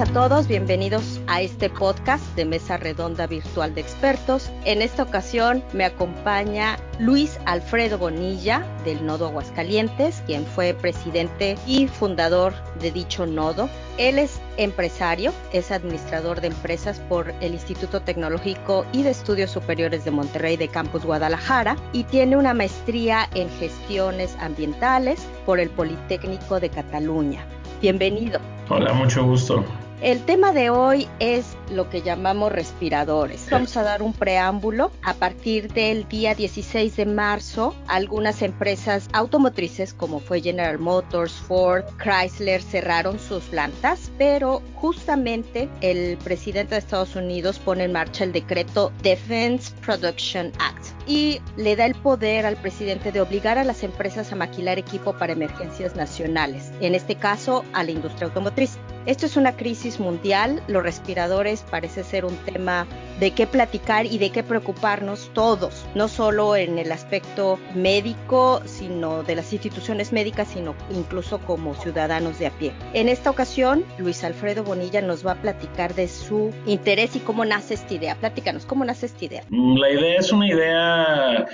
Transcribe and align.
a 0.00 0.06
todos, 0.06 0.48
bienvenidos 0.48 1.20
a 1.26 1.42
este 1.42 1.68
podcast 1.68 2.24
de 2.34 2.46
Mesa 2.46 2.78
Redonda 2.78 3.26
Virtual 3.26 3.74
de 3.74 3.82
Expertos. 3.82 4.50
En 4.64 4.80
esta 4.80 5.02
ocasión 5.02 5.62
me 5.74 5.84
acompaña 5.84 6.78
Luis 6.98 7.38
Alfredo 7.44 7.98
Bonilla 7.98 8.64
del 8.86 9.04
Nodo 9.04 9.26
Aguascalientes, 9.26 10.22
quien 10.24 10.46
fue 10.46 10.72
presidente 10.72 11.58
y 11.66 11.86
fundador 11.86 12.54
de 12.80 12.92
dicho 12.92 13.26
nodo. 13.26 13.68
Él 13.98 14.18
es 14.18 14.40
empresario, 14.56 15.34
es 15.52 15.70
administrador 15.70 16.40
de 16.40 16.46
empresas 16.46 16.98
por 17.00 17.34
el 17.42 17.52
Instituto 17.52 18.00
Tecnológico 18.00 18.86
y 18.92 19.02
de 19.02 19.10
Estudios 19.10 19.50
Superiores 19.50 20.06
de 20.06 20.12
Monterrey 20.12 20.56
de 20.56 20.68
Campus 20.68 21.04
Guadalajara 21.04 21.76
y 21.92 22.04
tiene 22.04 22.38
una 22.38 22.54
maestría 22.54 23.28
en 23.34 23.50
gestiones 23.50 24.34
ambientales 24.40 25.20
por 25.44 25.60
el 25.60 25.68
Politécnico 25.68 26.58
de 26.58 26.70
Cataluña. 26.70 27.44
Bienvenido. 27.82 28.40
Hola, 28.70 28.94
mucho 28.94 29.24
gusto. 29.24 29.62
El 30.02 30.24
tema 30.24 30.52
de 30.52 30.70
hoy 30.70 31.06
es 31.18 31.58
lo 31.70 31.90
que 31.90 32.00
llamamos 32.00 32.50
respiradores. 32.50 33.46
Vamos 33.50 33.76
a 33.76 33.82
dar 33.82 34.02
un 34.02 34.14
preámbulo. 34.14 34.90
A 35.02 35.12
partir 35.12 35.70
del 35.74 36.08
día 36.08 36.34
16 36.34 36.96
de 36.96 37.04
marzo, 37.04 37.74
algunas 37.86 38.40
empresas 38.40 39.10
automotrices 39.12 39.92
como 39.92 40.18
fue 40.18 40.40
General 40.40 40.78
Motors, 40.78 41.34
Ford, 41.34 41.84
Chrysler 42.02 42.62
cerraron 42.62 43.18
sus 43.18 43.44
plantas, 43.44 44.10
pero 44.16 44.62
justamente 44.74 45.68
el 45.82 46.16
presidente 46.16 46.76
de 46.76 46.78
Estados 46.78 47.14
Unidos 47.14 47.58
pone 47.58 47.84
en 47.84 47.92
marcha 47.92 48.24
el 48.24 48.32
decreto 48.32 48.92
Defense 49.02 49.70
Production 49.84 50.50
Act 50.60 50.86
y 51.06 51.42
le 51.58 51.76
da 51.76 51.84
el 51.84 51.94
poder 51.94 52.46
al 52.46 52.56
presidente 52.56 53.12
de 53.12 53.20
obligar 53.20 53.58
a 53.58 53.64
las 53.64 53.82
empresas 53.82 54.32
a 54.32 54.36
maquilar 54.36 54.78
equipo 54.78 55.12
para 55.12 55.34
emergencias 55.34 55.94
nacionales, 55.94 56.70
en 56.80 56.94
este 56.94 57.16
caso 57.16 57.66
a 57.74 57.84
la 57.84 57.90
industria 57.90 58.28
automotriz. 58.28 58.78
Esto 59.06 59.24
es 59.24 59.38
una 59.38 59.56
crisis 59.56 59.98
mundial, 59.98 60.62
los 60.68 60.82
respiradores 60.82 61.64
parece 61.70 62.04
ser 62.04 62.26
un 62.26 62.36
tema 62.44 62.86
de 63.18 63.30
qué 63.30 63.46
platicar 63.46 64.04
y 64.04 64.18
de 64.18 64.30
qué 64.30 64.42
preocuparnos 64.42 65.30
todos, 65.32 65.86
no 65.94 66.06
solo 66.06 66.54
en 66.54 66.78
el 66.78 66.92
aspecto 66.92 67.58
médico, 67.74 68.60
sino 68.66 69.22
de 69.22 69.36
las 69.36 69.54
instituciones 69.54 70.12
médicas, 70.12 70.48
sino 70.48 70.74
incluso 70.90 71.38
como 71.38 71.74
ciudadanos 71.74 72.38
de 72.38 72.48
a 72.48 72.50
pie. 72.50 72.74
En 72.92 73.08
esta 73.08 73.30
ocasión, 73.30 73.84
Luis 73.98 74.22
Alfredo 74.22 74.64
Bonilla 74.64 75.00
nos 75.00 75.26
va 75.26 75.32
a 75.32 75.40
platicar 75.40 75.94
de 75.94 76.06
su 76.06 76.52
interés 76.66 77.16
y 77.16 77.20
cómo 77.20 77.46
nace 77.46 77.74
esta 77.74 77.94
idea. 77.94 78.16
Platícanos, 78.16 78.66
¿cómo 78.66 78.84
nace 78.84 79.06
esta 79.06 79.24
idea? 79.24 79.44
La 79.50 79.90
idea 79.90 80.18
es 80.18 80.30
una 80.30 80.46
idea 80.46 81.46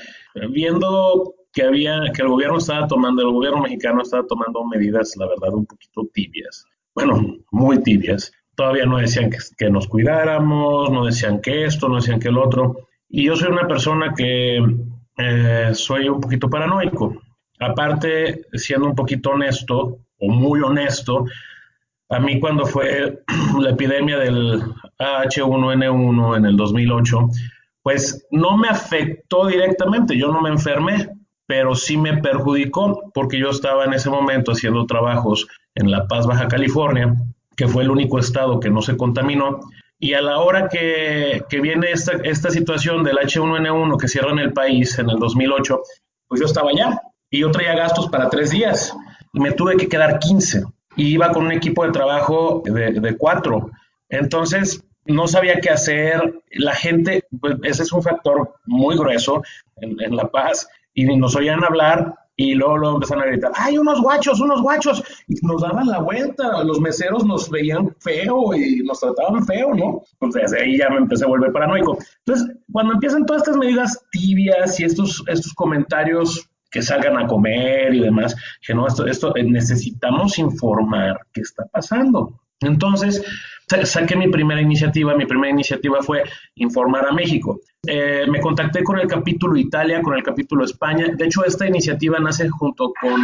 viendo 0.51 1.33
que 1.53 1.63
había 1.63 2.01
que 2.13 2.23
el 2.23 2.29
gobierno 2.29 2.59
estaba 2.59 2.89
tomando, 2.89 3.23
el 3.23 3.33
gobierno 3.33 3.63
mexicano 3.63 4.03
estaba 4.03 4.27
tomando 4.27 4.65
medidas, 4.65 5.13
la 5.17 5.29
verdad, 5.29 5.55
un 5.55 5.65
poquito 5.65 6.03
tibias 6.13 6.67
bueno, 6.97 7.37
muy 7.51 7.83
tibias. 7.83 8.33
Todavía 8.55 8.87
no 8.87 8.97
decían 8.97 9.31
que, 9.59 9.71
nos 9.71 9.87
cuidáramos, 9.87 10.91
no 10.91 11.05
decían 11.05 11.43
que 11.43 11.67
esto, 11.67 11.89
no 11.89 11.97
decían 11.97 12.19
que 12.19 12.29
el 12.29 12.39
otro. 12.39 12.89
Y 13.11 13.27
yo 13.27 13.37
soy 13.37 13.53
una 13.53 13.69
persona 13.69 14.15
que 14.17 14.65
eh, 15.19 15.71
soy 15.75 16.09
un 16.09 16.23
poquito 16.23 16.49
paranoico. 16.49 17.15
Aparte, 17.61 18.47
siendo 18.55 18.87
un 18.89 18.95
poquito 18.95 19.31
honesto, 19.31 19.99
o 20.19 20.29
muy 20.31 20.63
honesto, 20.63 21.27
a 22.09 22.19
mí 22.19 22.41
cuando 22.41 22.65
fue 22.65 23.23
la 23.61 23.71
epidemia 23.71 24.17
del 24.17 24.63
H1N1 24.99 26.37
en 26.39 26.47
el 26.47 26.57
2008, 26.57 27.29
pues 27.83 28.27
no 28.31 28.57
me 28.57 28.69
afectó 28.69 29.47
directamente, 29.47 30.17
yo 30.17 30.33
no 30.33 30.41
me 30.41 30.49
enfermé, 30.49 31.11
pero 31.47 31.75
sí 31.75 31.99
me 31.99 32.17
perjudicó 32.17 33.13
porque 33.13 33.39
yo 33.39 33.51
estaba 33.51 33.85
en 33.85 33.93
ese 33.93 34.09
momento 34.09 34.53
haciendo 34.53 34.87
trabajos 34.87 35.47
en 35.77 35.91
La 35.91 36.09
Paz, 36.09 36.27
Baja 36.27 36.49
California, 36.49 37.15
que 37.57 37.69
fue 37.69 37.85
el 37.85 37.91
único 37.91 38.19
estado 38.19 38.59
que 38.59 38.71
no 38.71 38.83
se 38.83 38.97
contaminó. 38.97 39.61
Y 39.99 40.15
a 40.15 40.21
la 40.21 40.39
hora 40.39 40.69
que, 40.69 41.45
viene 41.63 41.93
esta, 41.93 42.13
esta 42.25 42.51
situación 42.51 43.05
del 43.05 43.17
H1N1 43.17 43.97
que 43.99 44.09
cierra 44.09 44.33
en 44.33 44.41
el 44.41 44.53
país 44.53 44.99
en 44.99 45.09
el 45.09 45.19
2008, 45.19 45.81
pues 46.29 46.41
yo 46.41 46.47
estaba 46.47 46.71
allá 46.71 47.01
y 47.31 47.41
yo 47.41 47.51
traía 47.51 47.75
gastos 47.75 48.09
para 48.09 48.29
tres 48.29 48.51
días 48.51 48.95
y 49.33 49.41
me 49.41 49.53
tuve 49.53 49.77
que 49.77 49.89
quedar 49.89 50.19
15 50.19 50.65
y 50.97 51.09
iba 51.09 51.31
con 51.31 51.47
un 51.47 51.53
equipo 51.53 51.85
de 51.85 51.93
trabajo 51.93 52.63
de, 52.65 53.17
cuatro. 53.17 53.71
Entonces, 54.09 54.83
no 55.05 55.29
sabía 55.29 55.61
qué 55.61 55.71
hacer. 55.71 56.41
La 56.51 56.75
gente, 56.75 57.25
pues 57.41 57.57
ese 57.63 57.83
es 57.83 57.93
un 57.93 58.03
factor 58.03 58.55
muy 58.65 58.97
grueso 58.97 59.43
en, 59.77 60.01
en 60.01 60.17
La 60.17 60.29
Paz 60.29 60.69
y 60.95 61.05
nos 61.05 61.37
oían 61.37 61.65
hablar 61.65 62.15
y 62.37 62.55
luego, 62.55 62.77
luego 62.77 62.97
empezaron 62.97 63.25
a 63.25 63.27
gritar, 63.27 63.53
¡ay, 63.55 63.79
unos 63.79 64.01
guachos, 64.03 64.41
unos 64.41 64.61
guachos! 64.61 65.03
Y 65.27 65.35
nos 65.47 65.63
daban 65.63 65.87
la 65.87 66.01
vuelta, 66.01 66.63
los 66.65 66.81
meseros 66.81 67.25
nos 67.25 67.49
veían 67.49 67.95
feo 68.01 68.55
y 68.55 68.83
nos 68.85 69.01
trataban 69.01 69.45
feo, 69.47 69.75
¿no? 69.75 70.03
Entonces 70.21 70.53
ahí 70.53 70.77
ya 70.77 70.91
me 70.91 70.99
empecé 70.99 71.25
a 71.25 71.29
volver 71.29 71.53
paranoico. 71.53 71.97
Entonces, 72.27 72.57
cuando 72.71 72.93
empiezan 72.93 73.25
todas 73.25 73.43
estas 73.43 73.57
medidas 73.57 74.05
tibias 74.13 74.79
y 74.79 74.85
estos, 74.85 75.25
estos 75.29 75.55
comentarios 75.55 76.49
que 76.71 76.83
salgan 76.83 77.17
a 77.17 77.27
comer 77.27 77.95
y 77.95 78.01
demás, 78.01 78.37
que 78.67 78.75
no, 78.75 78.87
esto, 78.87 79.07
esto 79.07 79.35
eh, 79.35 79.43
necesitamos 79.43 80.39
informar 80.39 81.19
qué 81.33 81.41
está 81.41 81.65
pasando. 81.67 82.39
Entonces, 82.61 83.23
saqué 83.85 84.17
mi 84.17 84.29
primera 84.29 84.61
iniciativa. 84.61 85.15
Mi 85.15 85.27
primera 85.27 85.53
iniciativa 85.53 86.03
fue 86.03 86.25
informar 86.57 87.07
a 87.07 87.13
México. 87.13 87.61
Eh, 87.87 88.25
me 88.29 88.41
contacté 88.41 88.83
con 88.83 88.99
el 88.99 89.07
capítulo 89.07 89.57
Italia, 89.57 90.03
con 90.03 90.15
el 90.15 90.23
capítulo 90.23 90.65
España. 90.65 91.09
De 91.17 91.25
hecho, 91.25 91.45
esta 91.45 91.67
iniciativa 91.67 92.19
nace 92.19 92.49
junto 92.49 92.93
con 93.01 93.21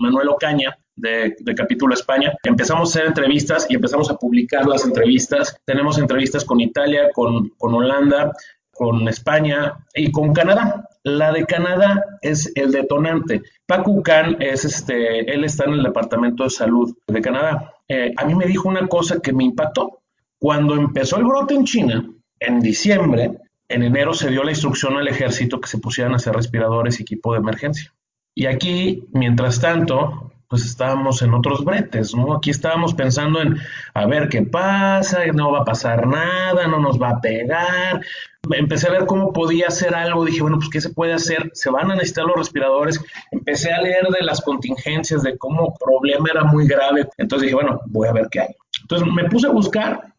Manuel 0.00 0.28
Ocaña, 0.28 0.76
de, 0.96 1.34
Capítulo 1.56 1.94
España. 1.94 2.32
Empezamos 2.42 2.88
a 2.88 2.98
hacer 2.98 3.08
entrevistas 3.08 3.66
y 3.68 3.74
empezamos 3.74 4.10
a 4.10 4.16
publicar 4.16 4.66
las 4.66 4.84
entrevistas. 4.84 5.56
Tenemos 5.64 5.98
entrevistas 5.98 6.44
con 6.44 6.60
Italia, 6.60 7.08
con 7.14 7.50
Holanda, 7.58 8.32
con 8.80 9.06
España 9.08 9.74
y 9.94 10.10
con 10.10 10.32
Canadá. 10.32 10.88
La 11.02 11.32
de 11.32 11.44
Canadá 11.44 12.02
es 12.22 12.50
el 12.54 12.72
detonante. 12.72 13.42
Paco 13.66 14.02
Can 14.02 14.38
es 14.40 14.64
este, 14.64 15.30
él 15.30 15.44
está 15.44 15.64
en 15.64 15.74
el 15.74 15.82
Departamento 15.82 16.44
de 16.44 16.50
Salud 16.50 16.96
de 17.06 17.20
Canadá. 17.20 17.74
Eh, 17.86 18.14
a 18.16 18.24
mí 18.24 18.34
me 18.34 18.46
dijo 18.46 18.70
una 18.70 18.88
cosa 18.88 19.20
que 19.20 19.34
me 19.34 19.44
impactó. 19.44 20.00
Cuando 20.38 20.76
empezó 20.76 21.18
el 21.18 21.24
brote 21.24 21.52
en 21.52 21.64
China, 21.64 22.10
en 22.38 22.60
diciembre, 22.60 23.32
en 23.68 23.82
enero 23.82 24.14
se 24.14 24.30
dio 24.30 24.44
la 24.44 24.52
instrucción 24.52 24.96
al 24.96 25.08
ejército 25.08 25.60
que 25.60 25.68
se 25.68 25.76
pusieran 25.76 26.14
a 26.14 26.16
hacer 26.16 26.34
respiradores 26.34 26.98
y 26.98 27.02
equipo 27.02 27.34
de 27.34 27.40
emergencia. 27.40 27.92
Y 28.34 28.46
aquí, 28.46 29.04
mientras 29.12 29.60
tanto, 29.60 30.32
pues 30.50 30.64
estábamos 30.64 31.22
en 31.22 31.32
otros 31.32 31.64
bretes, 31.64 32.12
¿no? 32.12 32.34
Aquí 32.34 32.50
estábamos 32.50 32.92
pensando 32.94 33.40
en 33.40 33.56
a 33.94 34.06
ver 34.06 34.28
qué 34.28 34.42
pasa, 34.42 35.24
no 35.32 35.52
va 35.52 35.60
a 35.60 35.64
pasar 35.64 36.08
nada, 36.08 36.66
no 36.66 36.80
nos 36.80 37.00
va 37.00 37.10
a 37.10 37.20
pegar. 37.20 38.00
Empecé 38.50 38.88
a 38.88 38.92
ver 38.92 39.06
cómo 39.06 39.32
podía 39.32 39.68
hacer 39.68 39.94
algo, 39.94 40.24
dije, 40.24 40.42
bueno, 40.42 40.58
pues 40.58 40.70
¿qué 40.70 40.80
se 40.80 40.90
puede 40.90 41.12
hacer? 41.12 41.50
Se 41.54 41.70
van 41.70 41.90
a 41.90 41.94
necesitar 41.94 42.24
los 42.24 42.36
respiradores. 42.36 43.00
Empecé 43.30 43.72
a 43.72 43.80
leer 43.80 44.06
de 44.08 44.24
las 44.24 44.40
contingencias, 44.40 45.22
de 45.22 45.36
cómo 45.38 45.68
el 45.68 45.72
problema 45.84 46.28
era 46.30 46.44
muy 46.44 46.66
grave. 46.66 47.08
Entonces 47.18 47.46
dije, 47.46 47.54
bueno, 47.54 47.80
voy 47.86 48.08
a 48.08 48.12
ver 48.12 48.28
qué 48.30 48.40
hay. 48.40 48.54
Entonces 48.82 49.08
me 49.12 49.28
puse 49.28 49.46
a 49.46 49.50
buscar 49.50 50.14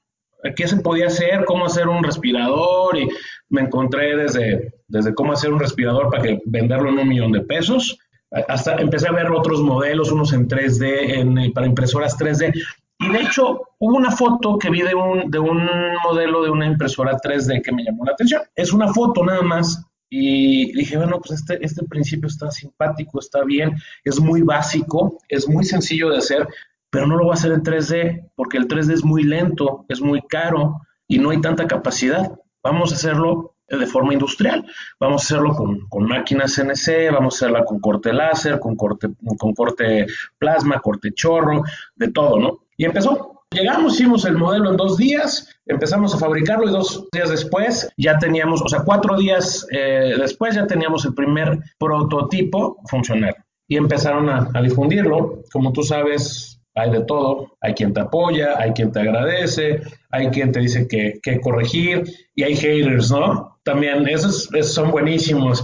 qué 0.55 0.67
se 0.67 0.77
podía 0.77 1.07
hacer, 1.07 1.45
cómo 1.45 1.65
hacer 1.65 1.87
un 1.87 2.03
respirador 2.03 2.97
y 2.97 3.07
me 3.49 3.61
encontré 3.61 4.15
desde, 4.15 4.73
desde 4.87 5.13
cómo 5.13 5.33
hacer 5.33 5.53
un 5.53 5.59
respirador 5.59 6.09
para 6.09 6.23
que 6.23 6.41
venderlo 6.45 6.89
en 6.89 6.99
un 6.99 7.07
millón 7.07 7.31
de 7.31 7.41
pesos 7.41 7.99
hasta 8.31 8.75
empecé 8.75 9.09
a 9.09 9.11
ver 9.11 9.29
otros 9.31 9.61
modelos, 9.61 10.11
unos 10.11 10.31
en 10.33 10.47
3D, 10.47 11.19
en, 11.19 11.53
para 11.53 11.67
impresoras 11.67 12.17
3D. 12.17 12.53
Y 13.01 13.09
de 13.09 13.21
hecho, 13.21 13.61
hubo 13.79 13.97
una 13.97 14.11
foto 14.11 14.59
que 14.59 14.69
vi 14.69 14.81
de 14.81 14.93
un, 14.93 15.31
de 15.31 15.39
un 15.39 15.67
modelo 16.03 16.43
de 16.43 16.51
una 16.51 16.67
impresora 16.67 17.17
3D 17.17 17.63
que 17.63 17.71
me 17.71 17.83
llamó 17.83 18.05
la 18.05 18.11
atención. 18.11 18.41
Es 18.55 18.71
una 18.73 18.93
foto 18.93 19.25
nada 19.25 19.41
más. 19.41 19.83
Y 20.09 20.71
dije, 20.73 20.97
bueno, 20.97 21.19
pues 21.19 21.39
este, 21.39 21.65
este 21.65 21.83
principio 21.85 22.27
está 22.27 22.51
simpático, 22.51 23.19
está 23.19 23.43
bien, 23.45 23.75
es 24.03 24.19
muy 24.19 24.41
básico, 24.41 25.17
es 25.29 25.47
muy 25.47 25.63
sencillo 25.63 26.09
de 26.09 26.17
hacer, 26.17 26.47
pero 26.89 27.07
no 27.07 27.15
lo 27.15 27.23
voy 27.23 27.31
a 27.31 27.35
hacer 27.35 27.53
en 27.53 27.63
3D 27.63 28.29
porque 28.35 28.57
el 28.57 28.67
3D 28.67 28.91
es 28.93 29.05
muy 29.05 29.23
lento, 29.23 29.85
es 29.87 30.01
muy 30.01 30.21
caro 30.23 30.81
y 31.07 31.17
no 31.17 31.29
hay 31.29 31.39
tanta 31.39 31.65
capacidad. 31.65 32.37
Vamos 32.61 32.91
a 32.91 32.95
hacerlo 32.95 33.55
de 33.77 33.87
forma 33.87 34.13
industrial. 34.13 34.65
Vamos 34.99 35.21
a 35.21 35.25
hacerlo 35.25 35.55
con, 35.55 36.03
máquinas 36.05 36.55
CNC, 36.55 37.11
vamos 37.11 37.35
a 37.35 37.37
hacerla 37.37 37.65
con 37.65 37.79
corte 37.79 38.13
láser, 38.13 38.59
con 38.59 38.75
corte, 38.75 39.07
con 39.37 39.53
corte 39.53 40.07
plasma, 40.37 40.79
corte 40.79 41.13
chorro, 41.13 41.63
de 41.95 42.11
todo, 42.11 42.39
¿no? 42.39 42.59
Y 42.81 42.85
empezó. 42.85 43.43
Llegamos, 43.51 43.93
hicimos 43.93 44.25
el 44.25 44.37
modelo 44.37 44.71
en 44.71 44.75
dos 44.75 44.97
días, 44.97 45.47
empezamos 45.67 46.15
a 46.15 46.17
fabricarlo 46.17 46.67
y 46.67 46.71
dos 46.71 47.07
días 47.11 47.29
después 47.29 47.87
ya 47.95 48.17
teníamos, 48.17 48.59
o 48.63 48.67
sea, 48.67 48.81
cuatro 48.83 49.17
días 49.17 49.67
eh, 49.71 50.15
después 50.17 50.55
ya 50.55 50.65
teníamos 50.65 51.05
el 51.05 51.13
primer 51.13 51.59
prototipo 51.77 52.81
funcional. 52.89 53.35
Y 53.67 53.77
empezaron 53.77 54.29
a, 54.29 54.61
difundirlo. 54.63 55.43
Como 55.53 55.71
tú 55.71 55.83
sabes, 55.83 56.59
hay 56.73 56.89
de 56.89 57.01
todo. 57.01 57.55
Hay 57.61 57.75
quien 57.75 57.93
te 57.93 58.01
apoya, 58.01 58.57
hay 58.57 58.71
quien 58.71 58.91
te 58.91 59.01
agradece, 59.01 59.83
hay 60.09 60.29
quien 60.29 60.51
te 60.51 60.61
dice 60.61 60.87
que, 60.87 61.39
corregir 61.39 62.03
y 62.33 62.41
hay 62.41 62.55
haters, 62.55 63.11
¿no? 63.11 63.59
También 63.63 64.07
esos, 64.07 64.49
son 64.63 64.89
buenísimos. 64.89 65.63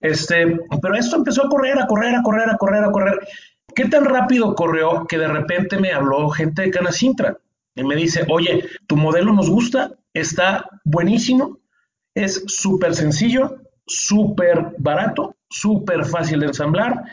Este, 0.00 0.58
pero 0.80 0.94
esto 0.94 1.16
empezó 1.16 1.44
a 1.44 1.50
correr, 1.50 1.78
a 1.78 1.86
correr, 1.86 2.14
a 2.14 2.22
correr, 2.22 2.48
a 2.48 2.56
correr, 2.56 2.84
a 2.84 2.90
correr. 2.90 3.18
¿Qué 3.76 3.84
tan 3.84 4.06
rápido 4.06 4.54
corrió 4.54 5.06
que 5.06 5.18
de 5.18 5.28
repente 5.28 5.78
me 5.78 5.92
habló 5.92 6.30
gente 6.30 6.62
de 6.62 6.70
Canacintra? 6.70 7.38
y 7.76 7.84
me 7.84 7.94
dice, 7.94 8.24
oye, 8.30 8.64
tu 8.86 8.96
modelo 8.96 9.32
nos 9.32 9.50
gusta, 9.50 9.92
está 10.14 10.66
buenísimo, 10.84 11.58
es 12.14 12.42
súper 12.46 12.94
sencillo, 12.94 13.58
súper 13.86 14.74
barato, 14.78 15.36
súper 15.50 16.06
fácil 16.06 16.40
de 16.40 16.46
ensamblar, 16.46 17.04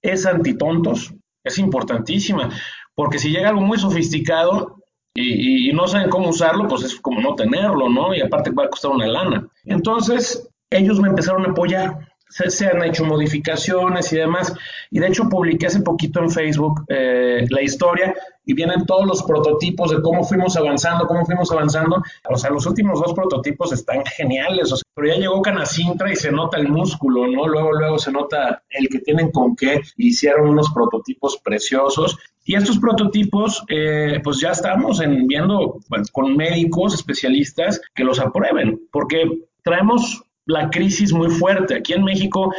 es 0.00 0.24
antitontos, 0.24 1.12
es 1.44 1.58
importantísima, 1.58 2.50
porque 2.94 3.18
si 3.18 3.30
llega 3.30 3.50
algo 3.50 3.60
muy 3.60 3.78
sofisticado 3.78 4.82
y, 5.14 5.68
y, 5.68 5.72
no 5.74 5.86
saben 5.86 6.08
cómo 6.08 6.30
usarlo, 6.30 6.66
pues 6.66 6.84
es 6.84 6.96
como 6.96 7.20
no 7.20 7.34
tenerlo, 7.34 7.88
¿no? 7.90 8.14
Y 8.14 8.22
aparte 8.22 8.50
va 8.50 8.64
a 8.64 8.70
costar 8.70 8.92
una 8.92 9.06
lana. 9.06 9.48
Entonces, 9.64 10.48
ellos 10.70 11.00
me 11.00 11.08
empezaron 11.08 11.46
a 11.46 11.50
apoyar 11.50 12.08
se, 12.28 12.66
han 12.66 12.82
hecho 12.84 13.04
modificaciones 13.04 14.12
y 14.12 14.16
demás. 14.16 14.52
Y 14.90 14.98
de 14.98 15.08
hecho 15.08 15.28
publiqué 15.28 15.66
hace 15.66 15.80
poquito 15.80 16.20
en 16.20 16.30
Facebook 16.30 16.84
eh, 16.88 17.46
la 17.48 17.62
historia 17.62 18.14
y 18.44 18.54
vienen 18.54 18.86
todos 18.86 19.06
los 19.06 19.22
prototipos 19.24 19.90
de 19.90 20.00
cómo 20.00 20.22
fuimos 20.22 20.56
avanzando, 20.56 21.06
cómo 21.06 21.24
fuimos 21.24 21.50
avanzando. 21.50 22.02
O 22.28 22.36
sea, 22.36 22.50
los 22.50 22.66
últimos 22.66 23.00
dos 23.00 23.12
prototipos 23.12 23.72
están 23.72 24.04
geniales, 24.04 24.72
o 24.72 24.76
sea, 24.76 24.82
pero 24.94 25.08
ya 25.08 25.16
llegó 25.16 25.42
Canacintra 25.42 26.12
y 26.12 26.16
se 26.16 26.30
nota 26.30 26.56
el 26.58 26.68
músculo, 26.68 27.26
¿no? 27.26 27.48
Luego, 27.48 27.72
luego 27.72 27.98
se 27.98 28.12
nota 28.12 28.62
el 28.70 28.88
que 28.88 29.00
tienen 29.00 29.30
con 29.30 29.56
qué 29.56 29.80
hicieron 29.96 30.48
unos 30.48 30.70
prototipos 30.70 31.38
preciosos. 31.42 32.16
Y 32.44 32.54
estos 32.54 32.78
prototipos, 32.78 33.64
eh, 33.68 34.20
pues 34.22 34.38
ya 34.38 34.52
estamos 34.52 35.00
en, 35.00 35.26
viendo 35.26 35.80
con 36.12 36.36
médicos 36.36 36.94
especialistas 36.94 37.80
que 37.92 38.04
los 38.04 38.20
aprueben, 38.20 38.80
porque 38.92 39.48
traemos 39.64 40.22
la 40.46 40.70
crisis 40.70 41.12
muy 41.12 41.28
fuerte. 41.28 41.74
Aquí 41.74 41.92
en 41.92 42.04
México, 42.04 42.54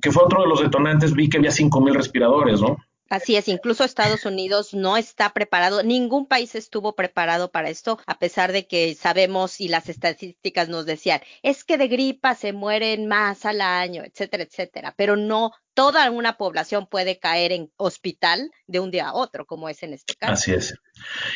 que 0.00 0.10
fue 0.10 0.24
otro 0.24 0.42
de 0.42 0.48
los 0.48 0.60
detonantes, 0.60 1.12
vi 1.12 1.28
que 1.28 1.38
había 1.38 1.50
5.000 1.50 1.92
respiradores, 1.94 2.60
¿no? 2.60 2.76
Así 3.08 3.36
es, 3.36 3.48
incluso 3.48 3.84
Estados 3.84 4.24
Unidos 4.24 4.74
no 4.74 4.96
está 4.96 5.32
preparado, 5.32 5.82
ningún 5.82 6.26
país 6.26 6.54
estuvo 6.54 6.94
preparado 6.94 7.50
para 7.50 7.70
esto, 7.70 7.98
a 8.06 8.18
pesar 8.18 8.52
de 8.52 8.66
que 8.66 8.94
sabemos 8.94 9.60
y 9.60 9.68
las 9.68 9.88
estadísticas 9.88 10.68
nos 10.68 10.86
decían, 10.86 11.20
es 11.42 11.64
que 11.64 11.78
de 11.78 11.88
gripa 11.88 12.34
se 12.34 12.52
mueren 12.52 13.06
más 13.06 13.44
al 13.44 13.60
año, 13.60 14.02
etcétera, 14.04 14.42
etcétera, 14.42 14.94
pero 14.96 15.16
no 15.16 15.52
toda 15.74 16.10
una 16.10 16.38
población 16.38 16.86
puede 16.86 17.18
caer 17.18 17.52
en 17.52 17.70
hospital 17.76 18.50
de 18.66 18.80
un 18.80 18.90
día 18.90 19.08
a 19.08 19.14
otro, 19.14 19.44
como 19.44 19.68
es 19.68 19.82
en 19.82 19.92
este 19.92 20.14
caso. 20.14 20.32
Así 20.32 20.54
es. 20.54 20.74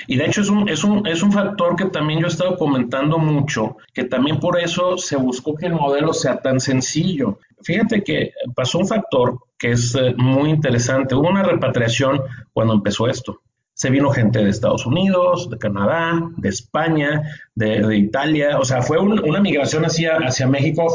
Y 0.07 0.17
de 0.17 0.25
hecho 0.25 0.41
es 0.41 0.49
un, 0.49 0.69
es 0.69 0.83
un, 0.83 1.07
es 1.07 1.23
un 1.23 1.31
factor 1.31 1.77
que 1.77 1.85
también 1.85 2.21
yo 2.21 2.27
he 2.27 2.31
estado 2.31 2.57
comentando 2.57 3.19
mucho, 3.19 3.77
que 3.93 4.05
también 4.05 4.41
por 4.41 4.59
eso 4.59 4.97
se 4.97 5.17
buscó 5.17 5.55
que 5.55 5.67
el 5.67 5.75
modelo 5.75 6.15
sea 6.15 6.41
tan 6.41 6.59
sencillo. 6.59 7.39
Fíjate 7.63 8.03
que 8.03 8.33
pasó 8.57 8.79
un 8.79 8.89
factor 8.89 9.39
que 9.61 9.73
es 9.73 9.95
eh, 9.95 10.15
muy 10.17 10.51
interesante. 10.51 11.15
Hubo 11.15 11.29
una 11.29 11.45
repatriación 11.45 12.21
cuando 12.53 12.73
empezó 12.75 13.07
esto. 13.07 13.43
Se 13.75 13.91
vino 13.91 14.11
gente 14.11 14.43
de 14.43 14.51
Estados 14.51 14.87
Unidos, 14.87 15.49
de 15.51 15.59
Canadá, 15.59 16.21
de 16.39 16.49
España, 16.49 17.23
de, 17.55 17.97
Italia. 17.97 18.59
O 18.59 18.65
sea, 18.65 18.83
fue 18.83 18.99
una 18.99 19.41
migración 19.41 19.85
hacia, 19.85 20.17
hacia 20.17 20.47
México 20.49 20.87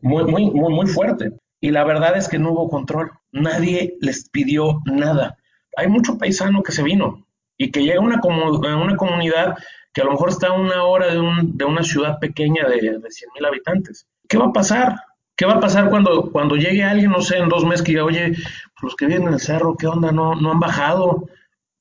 muy, 0.00 0.24
muy, 0.24 0.50
muy, 0.50 0.72
muy 0.72 0.86
fuerte. 0.86 1.32
Y 1.60 1.70
la 1.70 1.84
verdad 1.84 2.16
es 2.16 2.28
que 2.28 2.38
no 2.38 2.52
hubo 2.52 2.68
control. 2.68 3.12
Nadie 3.32 3.96
les 4.00 4.28
pidió 4.28 4.80
nada. 4.86 5.36
Hay 5.76 5.88
mucho 5.88 6.18
paisano 6.18 6.62
que 6.62 6.72
se 6.72 6.82
vino 6.82 7.26
y 7.56 7.70
que 7.70 7.82
llega 7.82 7.98
a 7.98 8.02
una, 8.02 8.20
una 8.20 8.96
comunidad 8.96 9.56
que 9.92 10.02
a 10.02 10.04
lo 10.04 10.12
mejor 10.12 10.30
está 10.30 10.48
a 10.48 10.52
una 10.52 10.84
hora 10.84 11.08
de, 11.08 11.18
un, 11.18 11.56
de 11.56 11.64
una 11.64 11.82
ciudad 11.82 12.18
pequeña 12.18 12.66
de, 12.68 12.98
de 12.98 13.10
100 13.10 13.30
mil 13.34 13.44
habitantes. 13.46 14.06
¿Qué 14.28 14.36
va 14.36 14.46
a 14.46 14.52
pasar? 14.52 14.96
¿Qué 15.36 15.44
va 15.44 15.54
a 15.54 15.60
pasar 15.60 15.90
cuando, 15.90 16.30
cuando 16.32 16.56
llegue 16.56 16.82
alguien, 16.82 17.10
no 17.10 17.20
sé, 17.20 17.36
en 17.36 17.48
dos 17.48 17.64
meses 17.64 17.82
que 17.82 17.92
diga, 17.92 18.04
oye, 18.04 18.32
los 18.82 18.96
que 18.96 19.06
vienen 19.06 19.28
en 19.28 19.34
el 19.34 19.40
cerro, 19.40 19.76
¿qué 19.76 19.86
onda? 19.86 20.10
No, 20.10 20.34
no 20.34 20.52
han 20.52 20.60
bajado. 20.60 21.28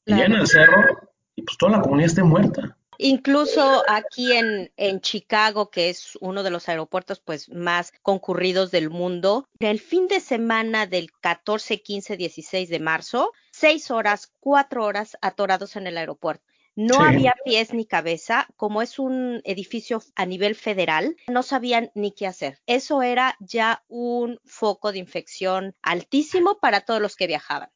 Y 0.06 0.14
en 0.14 0.34
el 0.34 0.46
cerro 0.46 1.06
y 1.36 1.42
pues 1.42 1.58
toda 1.58 1.74
la 1.74 1.82
comunidad 1.82 2.08
esté 2.08 2.24
muerta. 2.24 2.78
Incluso 2.98 3.84
aquí 3.90 4.32
en, 4.32 4.72
en, 4.78 5.02
Chicago, 5.02 5.70
que 5.70 5.90
es 5.90 6.18
uno 6.22 6.44
de 6.44 6.50
los 6.50 6.70
aeropuertos 6.70 7.20
pues 7.20 7.50
más 7.50 7.92
concurridos 8.02 8.72
del 8.72 8.90
mundo, 8.90 9.50
el 9.60 9.82
fin 9.82 10.08
de 10.08 10.22
semana 10.22 10.88
del 10.88 11.12
14, 11.20 11.82
15, 11.82 12.16
16 12.16 12.70
de 12.70 12.80
marzo, 12.80 13.34
seis 13.52 13.92
horas, 13.92 14.32
cuatro 14.40 14.86
horas 14.86 15.18
atorados 15.22 15.76
en 15.76 15.88
el 15.88 15.98
aeropuerto. 15.98 16.46
No 16.76 17.02
había 17.02 17.34
pies 17.46 17.74
ni 17.74 17.86
cabeza, 17.86 18.48
como 18.58 18.82
es 18.82 19.00
un 19.00 19.42
edificio 19.46 20.02
a 20.16 20.26
nivel 20.26 20.56
federal, 20.56 21.16
no 21.28 21.42
sabían 21.42 21.90
ni 21.96 22.12
qué 22.12 22.28
hacer. 22.28 22.60
Eso 22.66 23.02
era 23.02 23.38
ya 23.40 23.84
un 23.88 24.40
foco 24.44 24.92
de 24.92 25.00
infección 25.00 25.76
altísimo 25.82 26.60
para 26.60 26.82
todos 26.82 27.02
los 27.02 27.16
que 27.16 27.28
viajaban. 27.28 27.70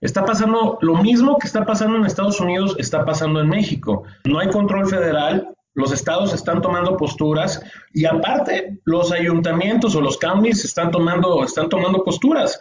Está 0.00 0.24
pasando 0.24 0.78
lo 0.80 0.94
mismo 0.96 1.36
que 1.38 1.46
está 1.46 1.66
pasando 1.66 1.98
en 1.98 2.06
Estados 2.06 2.40
Unidos, 2.40 2.74
está 2.78 3.04
pasando 3.04 3.40
en 3.40 3.48
México. 3.50 4.04
No 4.24 4.38
hay 4.38 4.48
control 4.48 4.88
federal, 4.88 5.54
los 5.74 5.92
estados 5.92 6.32
están 6.32 6.62
tomando 6.62 6.96
posturas 6.96 7.62
y 7.92 8.06
aparte 8.06 8.80
los 8.84 9.12
ayuntamientos 9.12 9.94
o 9.94 10.00
los 10.00 10.16
counties 10.16 10.64
están 10.64 10.90
tomando, 10.90 11.44
están 11.44 11.68
tomando 11.68 12.02
posturas. 12.02 12.58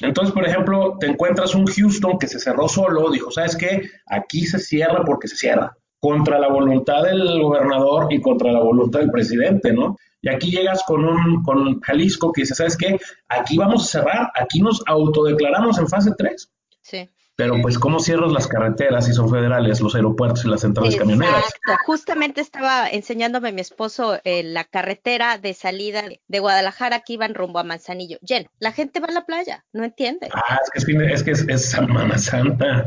Entonces, 0.00 0.34
por 0.34 0.46
ejemplo, 0.46 0.96
te 0.98 1.06
encuentras 1.06 1.54
un 1.54 1.66
Houston 1.66 2.18
que 2.18 2.26
se 2.26 2.40
cerró 2.40 2.68
solo, 2.68 3.10
dijo, 3.10 3.30
¿sabes 3.30 3.56
qué? 3.56 3.82
Aquí 4.06 4.44
se 4.46 4.58
cierra 4.58 5.04
porque 5.04 5.28
se 5.28 5.36
cierra, 5.36 5.76
contra 6.00 6.38
la 6.38 6.48
voluntad 6.48 7.04
del 7.04 7.40
gobernador 7.40 8.12
y 8.12 8.20
contra 8.20 8.50
la 8.50 8.60
voluntad 8.60 9.00
del 9.00 9.10
presidente, 9.10 9.72
¿no? 9.72 9.96
Y 10.20 10.30
aquí 10.30 10.50
llegas 10.50 10.82
con 10.84 11.04
un 11.04 11.42
con 11.42 11.80
Jalisco 11.80 12.32
que 12.32 12.42
dice, 12.42 12.54
¿sabes 12.54 12.76
qué? 12.76 12.98
Aquí 13.28 13.56
vamos 13.56 13.84
a 13.84 14.00
cerrar, 14.00 14.30
aquí 14.34 14.60
nos 14.60 14.82
autodeclaramos 14.86 15.78
en 15.78 15.88
fase 15.88 16.12
3. 16.16 16.50
Sí. 16.82 17.10
Pero 17.36 17.60
pues, 17.60 17.78
¿cómo 17.78 17.98
cierras 17.98 18.30
las 18.30 18.46
carreteras 18.46 19.06
si 19.06 19.12
son 19.12 19.28
federales, 19.28 19.80
los 19.80 19.94
aeropuertos 19.96 20.44
y 20.44 20.48
las 20.48 20.60
centrales 20.60 20.94
camioneras? 20.94 21.38
Exacto. 21.38 21.82
Justamente 21.84 22.40
estaba 22.40 22.88
enseñándome 22.88 23.50
mi 23.50 23.60
esposo 23.60 24.20
eh, 24.22 24.44
la 24.44 24.62
carretera 24.62 25.38
de 25.38 25.52
salida 25.52 26.04
de 26.28 26.38
Guadalajara 26.38 27.00
que 27.00 27.14
iban 27.14 27.34
rumbo 27.34 27.58
a 27.58 27.64
Manzanillo. 27.64 28.18
Jen, 28.24 28.46
la 28.60 28.70
gente 28.70 29.00
va 29.00 29.08
a 29.08 29.12
la 29.12 29.26
playa, 29.26 29.64
no 29.72 29.82
entiende. 29.82 30.28
Ah, 30.32 30.58
es 30.74 30.84
que 30.84 30.92
es, 30.92 31.22
que 31.24 31.30
es, 31.32 31.48
es 31.48 31.70
Semana 31.70 32.18
Santa. 32.18 32.86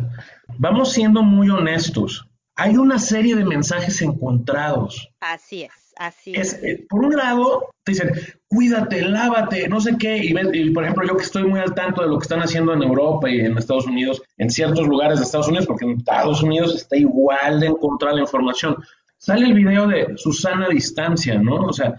Vamos 0.57 0.93
siendo 0.93 1.23
muy 1.23 1.49
honestos. 1.49 2.25
Hay 2.55 2.77
una 2.77 2.99
serie 2.99 3.35
de 3.35 3.43
mensajes 3.43 4.01
encontrados. 4.01 5.09
Así 5.19 5.63
es. 5.63 5.86
Así 5.99 6.33
es. 6.35 6.61
Eh, 6.63 6.85
por 6.87 7.03
un 7.03 7.15
lado, 7.15 7.69
te 7.83 7.93
dicen, 7.93 8.11
cuídate, 8.47 9.01
lávate, 9.01 9.67
no 9.67 9.81
sé 9.81 9.97
qué. 9.97 10.17
Y, 10.17 10.69
por 10.71 10.83
ejemplo, 10.83 11.07
yo 11.07 11.17
que 11.17 11.23
estoy 11.23 11.43
muy 11.43 11.59
al 11.59 11.73
tanto 11.73 12.01
de 12.01 12.07
lo 12.07 12.19
que 12.19 12.23
están 12.23 12.41
haciendo 12.41 12.73
en 12.73 12.83
Europa 12.83 13.29
y 13.29 13.39
en 13.39 13.57
Estados 13.57 13.87
Unidos, 13.87 14.21
en 14.37 14.49
ciertos 14.49 14.87
lugares 14.87 15.19
de 15.19 15.25
Estados 15.25 15.47
Unidos, 15.47 15.67
porque 15.67 15.85
en 15.85 15.97
Estados 15.97 16.43
Unidos 16.43 16.75
está 16.75 16.97
igual 16.97 17.59
de 17.59 17.67
encontrar 17.67 18.13
la 18.13 18.21
información. 18.21 18.77
Sale 19.17 19.47
el 19.47 19.53
video 19.53 19.87
de 19.87 20.13
Susana 20.17 20.67
Distancia, 20.69 21.39
¿no? 21.39 21.65
O 21.65 21.73
sea, 21.73 21.95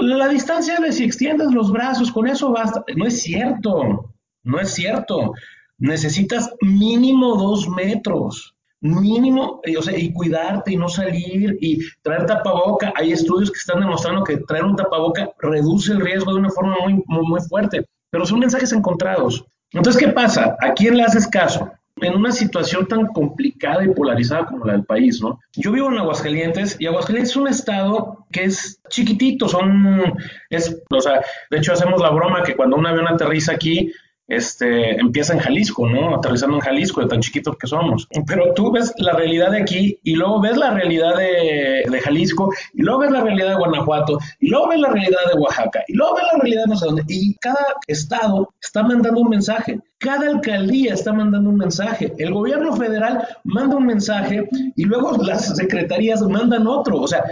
la 0.00 0.28
distancia 0.28 0.78
de 0.78 0.92
si 0.92 1.04
extiendes 1.04 1.50
los 1.50 1.72
brazos, 1.72 2.12
con 2.12 2.28
eso 2.28 2.52
basta. 2.52 2.84
No 2.94 3.06
es 3.06 3.20
cierto, 3.20 4.14
no 4.44 4.60
es 4.60 4.70
cierto. 4.72 5.32
Necesitas 5.78 6.54
mínimo 6.60 7.36
dos 7.36 7.68
metros 7.68 8.53
mínimo, 8.84 9.62
o 9.78 9.82
sea, 9.82 9.98
y 9.98 10.12
cuidarte 10.12 10.72
y 10.72 10.76
no 10.76 10.88
salir 10.88 11.56
y 11.60 11.78
traer 12.02 12.26
tapaboca. 12.26 12.92
Hay 12.96 13.12
estudios 13.12 13.50
que 13.50 13.58
están 13.58 13.80
demostrando 13.80 14.22
que 14.22 14.36
traer 14.46 14.64
un 14.64 14.76
tapaboca 14.76 15.30
reduce 15.40 15.92
el 15.92 16.00
riesgo 16.00 16.32
de 16.32 16.40
una 16.40 16.50
forma 16.50 16.76
muy, 16.82 17.02
muy, 17.06 17.40
fuerte, 17.48 17.86
pero 18.10 18.26
son 18.26 18.40
mensajes 18.40 18.72
encontrados. 18.72 19.44
Entonces, 19.72 20.04
¿qué 20.04 20.12
pasa? 20.12 20.56
¿A 20.60 20.74
quién 20.74 20.96
le 20.98 21.02
haces 21.02 21.26
caso? 21.26 21.70
En 21.96 22.14
una 22.14 22.30
situación 22.30 22.86
tan 22.86 23.06
complicada 23.06 23.84
y 23.84 23.94
polarizada 23.94 24.46
como 24.46 24.66
la 24.66 24.74
del 24.74 24.84
país, 24.84 25.20
¿no? 25.22 25.40
Yo 25.54 25.72
vivo 25.72 25.90
en 25.90 25.98
Aguascalientes 25.98 26.76
y 26.78 26.86
Aguascalientes 26.86 27.30
es 27.30 27.36
un 27.36 27.48
estado 27.48 28.26
que 28.30 28.44
es 28.44 28.80
chiquitito, 28.90 29.48
son, 29.48 30.12
es, 30.50 30.82
o 30.90 31.00
sea, 31.00 31.22
de 31.50 31.58
hecho 31.58 31.72
hacemos 31.72 32.02
la 32.02 32.10
broma 32.10 32.42
que 32.42 32.56
cuando 32.56 32.76
un 32.76 32.86
avión 32.86 33.08
aterriza 33.08 33.52
aquí, 33.52 33.92
este, 34.26 34.98
empieza 34.98 35.34
en 35.34 35.40
Jalisco, 35.40 35.88
¿no? 35.88 36.16
Aterrizando 36.16 36.56
en 36.56 36.62
Jalisco, 36.62 37.00
de 37.00 37.08
tan 37.08 37.20
chiquitos 37.20 37.56
que 37.56 37.66
somos. 37.66 38.08
Pero 38.26 38.54
tú 38.54 38.72
ves 38.72 38.92
la 38.98 39.12
realidad 39.12 39.50
de 39.50 39.60
aquí 39.60 39.98
y 40.02 40.14
luego 40.14 40.40
ves 40.40 40.56
la 40.56 40.70
realidad 40.70 41.16
de, 41.16 42.00
Jalisco 42.02 42.52
y 42.74 42.82
luego 42.82 43.00
ves 43.00 43.10
la 43.12 43.22
realidad 43.22 43.50
de 43.50 43.54
Guanajuato 43.54 44.18
y 44.40 44.48
luego 44.48 44.68
ves 44.68 44.80
la 44.80 44.90
realidad 44.90 45.20
de 45.32 45.40
Oaxaca 45.40 45.84
y 45.86 45.94
luego 45.94 46.16
ves 46.16 46.24
la 46.32 46.38
realidad 46.40 46.64
de 46.64 46.68
no 46.68 46.76
sé 46.76 46.86
dónde. 46.86 47.04
Y 47.08 47.34
cada 47.36 47.64
estado 47.86 48.52
está 48.60 48.82
mandando 48.82 49.20
un 49.20 49.28
mensaje. 49.28 49.80
Cada 49.98 50.28
alcaldía 50.28 50.94
está 50.94 51.12
mandando 51.12 51.50
un 51.50 51.56
mensaje. 51.56 52.12
El 52.18 52.34
gobierno 52.34 52.76
federal 52.76 53.26
manda 53.44 53.76
un 53.76 53.86
mensaje 53.86 54.48
y 54.76 54.84
luego 54.84 55.16
las 55.22 55.56
secretarías 55.56 56.20
mandan 56.22 56.66
otro. 56.66 57.00
O 57.00 57.06
sea, 57.06 57.24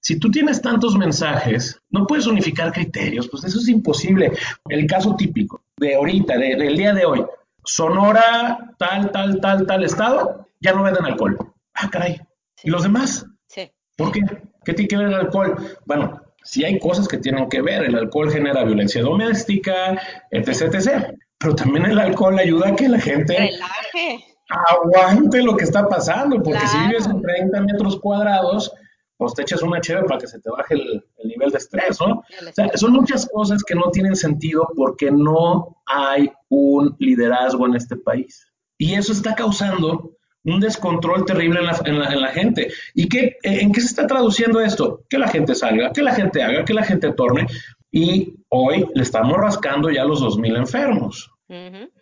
si 0.00 0.18
tú 0.18 0.30
tienes 0.30 0.62
tantos 0.62 0.96
mensajes, 0.96 1.80
no 1.90 2.06
puedes 2.06 2.26
unificar 2.26 2.72
criterios, 2.72 3.28
pues 3.28 3.44
eso 3.44 3.58
es 3.58 3.68
imposible. 3.68 4.32
El 4.68 4.86
caso 4.86 5.14
típico 5.14 5.60
de 5.78 5.94
ahorita, 5.94 6.38
del 6.38 6.76
día 6.76 6.94
de 6.94 7.04
hoy, 7.04 7.24
Sonora, 7.64 8.74
tal, 8.78 9.10
tal, 9.10 9.40
tal, 9.40 9.66
tal 9.66 9.84
estado, 9.84 10.46
ya 10.60 10.72
no 10.72 10.82
venden 10.82 11.04
alcohol. 11.04 11.36
Ah, 11.74 11.90
caray. 11.90 12.20
¿Y 12.62 12.70
los 12.70 12.82
demás? 12.82 13.26
Sí. 13.48 13.70
¿Por 13.96 14.12
qué? 14.12 14.20
¿Qué 14.64 14.72
tiene 14.72 14.88
que 14.88 14.96
ver 14.96 15.08
el 15.08 15.14
alcohol? 15.14 15.56
Bueno, 15.84 16.22
sí 16.42 16.64
hay 16.64 16.78
cosas 16.78 17.06
que 17.06 17.18
tienen 17.18 17.48
que 17.48 17.60
ver. 17.60 17.84
El 17.84 17.96
alcohol 17.96 18.32
genera 18.32 18.64
violencia 18.64 19.02
doméstica, 19.02 20.00
etc, 20.30 20.74
etc. 20.74 21.14
Pero 21.38 21.54
también 21.54 21.86
el 21.86 21.98
alcohol 21.98 22.38
ayuda 22.38 22.68
a 22.68 22.76
que 22.76 22.88
la 22.88 23.00
gente... 23.00 23.36
Relaje 23.36 24.24
aguante 24.48 25.42
lo 25.42 25.56
que 25.56 25.64
está 25.64 25.88
pasando, 25.88 26.42
porque 26.42 26.66
si 26.66 26.78
vives 26.78 27.06
en 27.06 27.20
30 27.20 27.60
metros 27.62 27.98
cuadrados, 28.00 28.72
pues 29.16 29.34
te 29.34 29.42
echas 29.42 29.62
una 29.62 29.80
chévere 29.80 30.06
para 30.06 30.20
que 30.20 30.26
se 30.26 30.40
te 30.40 30.50
baje 30.50 30.74
el, 30.74 31.04
nivel 31.24 31.50
de 31.50 31.58
estrés, 31.58 31.98
¿no? 32.00 32.16
O 32.16 32.52
sea, 32.52 32.70
son 32.76 32.92
muchas 32.92 33.28
cosas 33.32 33.62
que 33.64 33.74
no 33.74 33.90
tienen 33.90 34.14
sentido 34.14 34.68
porque 34.76 35.10
no 35.10 35.76
hay 35.86 36.30
un 36.48 36.94
liderazgo 36.98 37.66
en 37.66 37.76
este 37.76 37.96
país. 37.96 38.46
Y 38.78 38.94
eso 38.94 39.12
está 39.12 39.34
causando 39.34 40.12
un 40.44 40.60
descontrol 40.60 41.24
terrible 41.24 41.60
en 41.60 41.66
la, 41.66 41.80
en 41.84 41.98
la, 41.98 42.12
en 42.12 42.20
la 42.20 42.28
gente. 42.28 42.70
¿Y 42.94 43.08
qué, 43.08 43.36
en 43.42 43.72
qué 43.72 43.80
se 43.80 43.88
está 43.88 44.06
traduciendo 44.06 44.60
esto? 44.60 45.04
Que 45.08 45.18
la 45.18 45.28
gente 45.28 45.54
salga, 45.54 45.92
que 45.92 46.02
la 46.02 46.14
gente 46.14 46.42
haga, 46.42 46.64
que 46.64 46.74
la 46.74 46.84
gente 46.84 47.12
torne. 47.12 47.46
Y 47.90 48.34
hoy 48.50 48.86
le 48.94 49.02
estamos 49.02 49.36
rascando 49.38 49.90
ya 49.90 50.04
los 50.04 50.22
2.000 50.22 50.58
enfermos. 50.58 51.30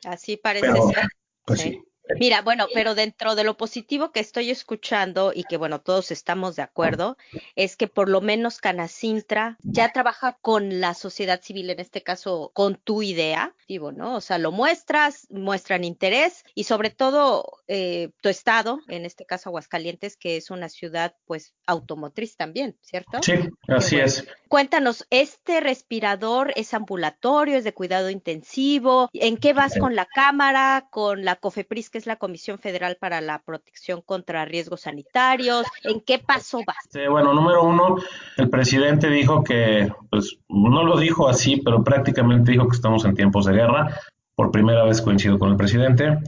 Así 0.05 0.37
parece 0.37 0.67
ser. 0.67 1.07
Pues 1.45 1.61
sí. 1.61 1.84
Mira, 2.19 2.43
bueno, 2.43 2.67
pero 2.75 2.95
dentro 2.95 3.35
de 3.35 3.45
lo 3.45 3.57
positivo 3.57 4.13
que 4.13 4.21
estoy 4.21 4.51
escuchando 4.51 5.33
y 5.35 5.45
que, 5.45 5.57
bueno, 5.57 5.81
todos 5.81 6.11
estamos 6.11 6.55
de 6.55 6.63
acuerdo, 6.63 7.17
es 7.57 7.77
que 7.77 7.89
por 7.89 8.09
lo 8.09 8.21
menos 8.21 8.59
Canacintra 8.59 9.57
ya 9.63 9.91
trabaja 9.91 10.37
con 10.41 10.81
la 10.81 10.95
sociedad 10.95 11.41
civil, 11.43 11.71
en 11.71 11.81
este 11.81 12.03
caso 12.03 12.51
con 12.53 12.77
tu 12.77 13.03
idea, 13.03 13.55
digo, 13.69 13.91
¿no? 13.91 14.17
O 14.17 14.21
sea, 14.21 14.39
lo 14.39 14.53
muestras, 14.53 15.27
muestran 15.31 15.83
interés 15.83 16.45
y 16.55 16.65
sobre 16.65 16.91
todo 16.91 17.59
eh, 17.69 18.11
tu 18.21 18.29
estado, 18.29 18.81
en 18.89 19.07
este 19.07 19.25
caso 19.25 19.49
Aguascalientes, 19.49 20.17
que 20.17 20.37
es 20.37 20.51
una 20.51 20.69
ciudad, 20.69 21.15
pues, 21.27 21.55
automotriz 21.67 22.37
también, 22.37 22.77
¿cierto? 22.83 23.23
Sí, 23.23 23.35
así 23.69 23.99
es. 23.99 24.27
Cuéntanos, 24.49 25.07
¿este 25.11 25.61
respirador 25.61 26.53
es 26.57 26.75
ambulatorio, 26.75 27.57
es 27.57 27.65
de 27.65 27.73
cuidado 27.73 28.11
intensivo? 28.11 29.09
¿En 29.15 29.39
qué 29.39 29.53
vas 29.53 29.79
con 29.79 29.95
la 29.97 30.05
cámara, 30.05 30.87
con 30.91 31.25
la 31.25 31.37
COFEPRIS? 31.37 31.91
Que 31.95 31.99
es 31.99 32.07
la 32.09 32.17
Comisión 32.17 32.59
Federal 32.59 32.97
para 32.99 33.21
la 33.21 33.39
Protección 33.39 34.03
contra 34.05 34.45
Riesgos 34.45 34.81
Sanitarios? 34.81 35.65
¿En 35.85 36.01
qué 36.01 36.19
paso 36.19 36.59
vas? 36.67 37.09
bueno, 37.09 37.33
número 37.33 37.63
uno, 37.63 37.99
el 38.37 38.51
presidente 38.51 39.09
dijo 39.09 39.45
que, 39.45 39.93
pues 40.11 40.41
no 40.49 40.83
lo 40.83 40.99
dijo 40.99 41.29
así, 41.29 41.63
pero 41.65 41.85
prácticamente 41.85 42.51
dijo 42.51 42.67
que 42.67 42.75
estamos 42.75 43.05
en 43.05 43.15
tiempos 43.15 43.47
de 43.47 43.53
guerra. 43.53 43.97
Por 44.35 44.51
primera 44.51 44.83
vez 44.83 45.01
coincido 45.01 45.39
con 45.39 45.51
el 45.51 45.57
presidente. 45.57 46.19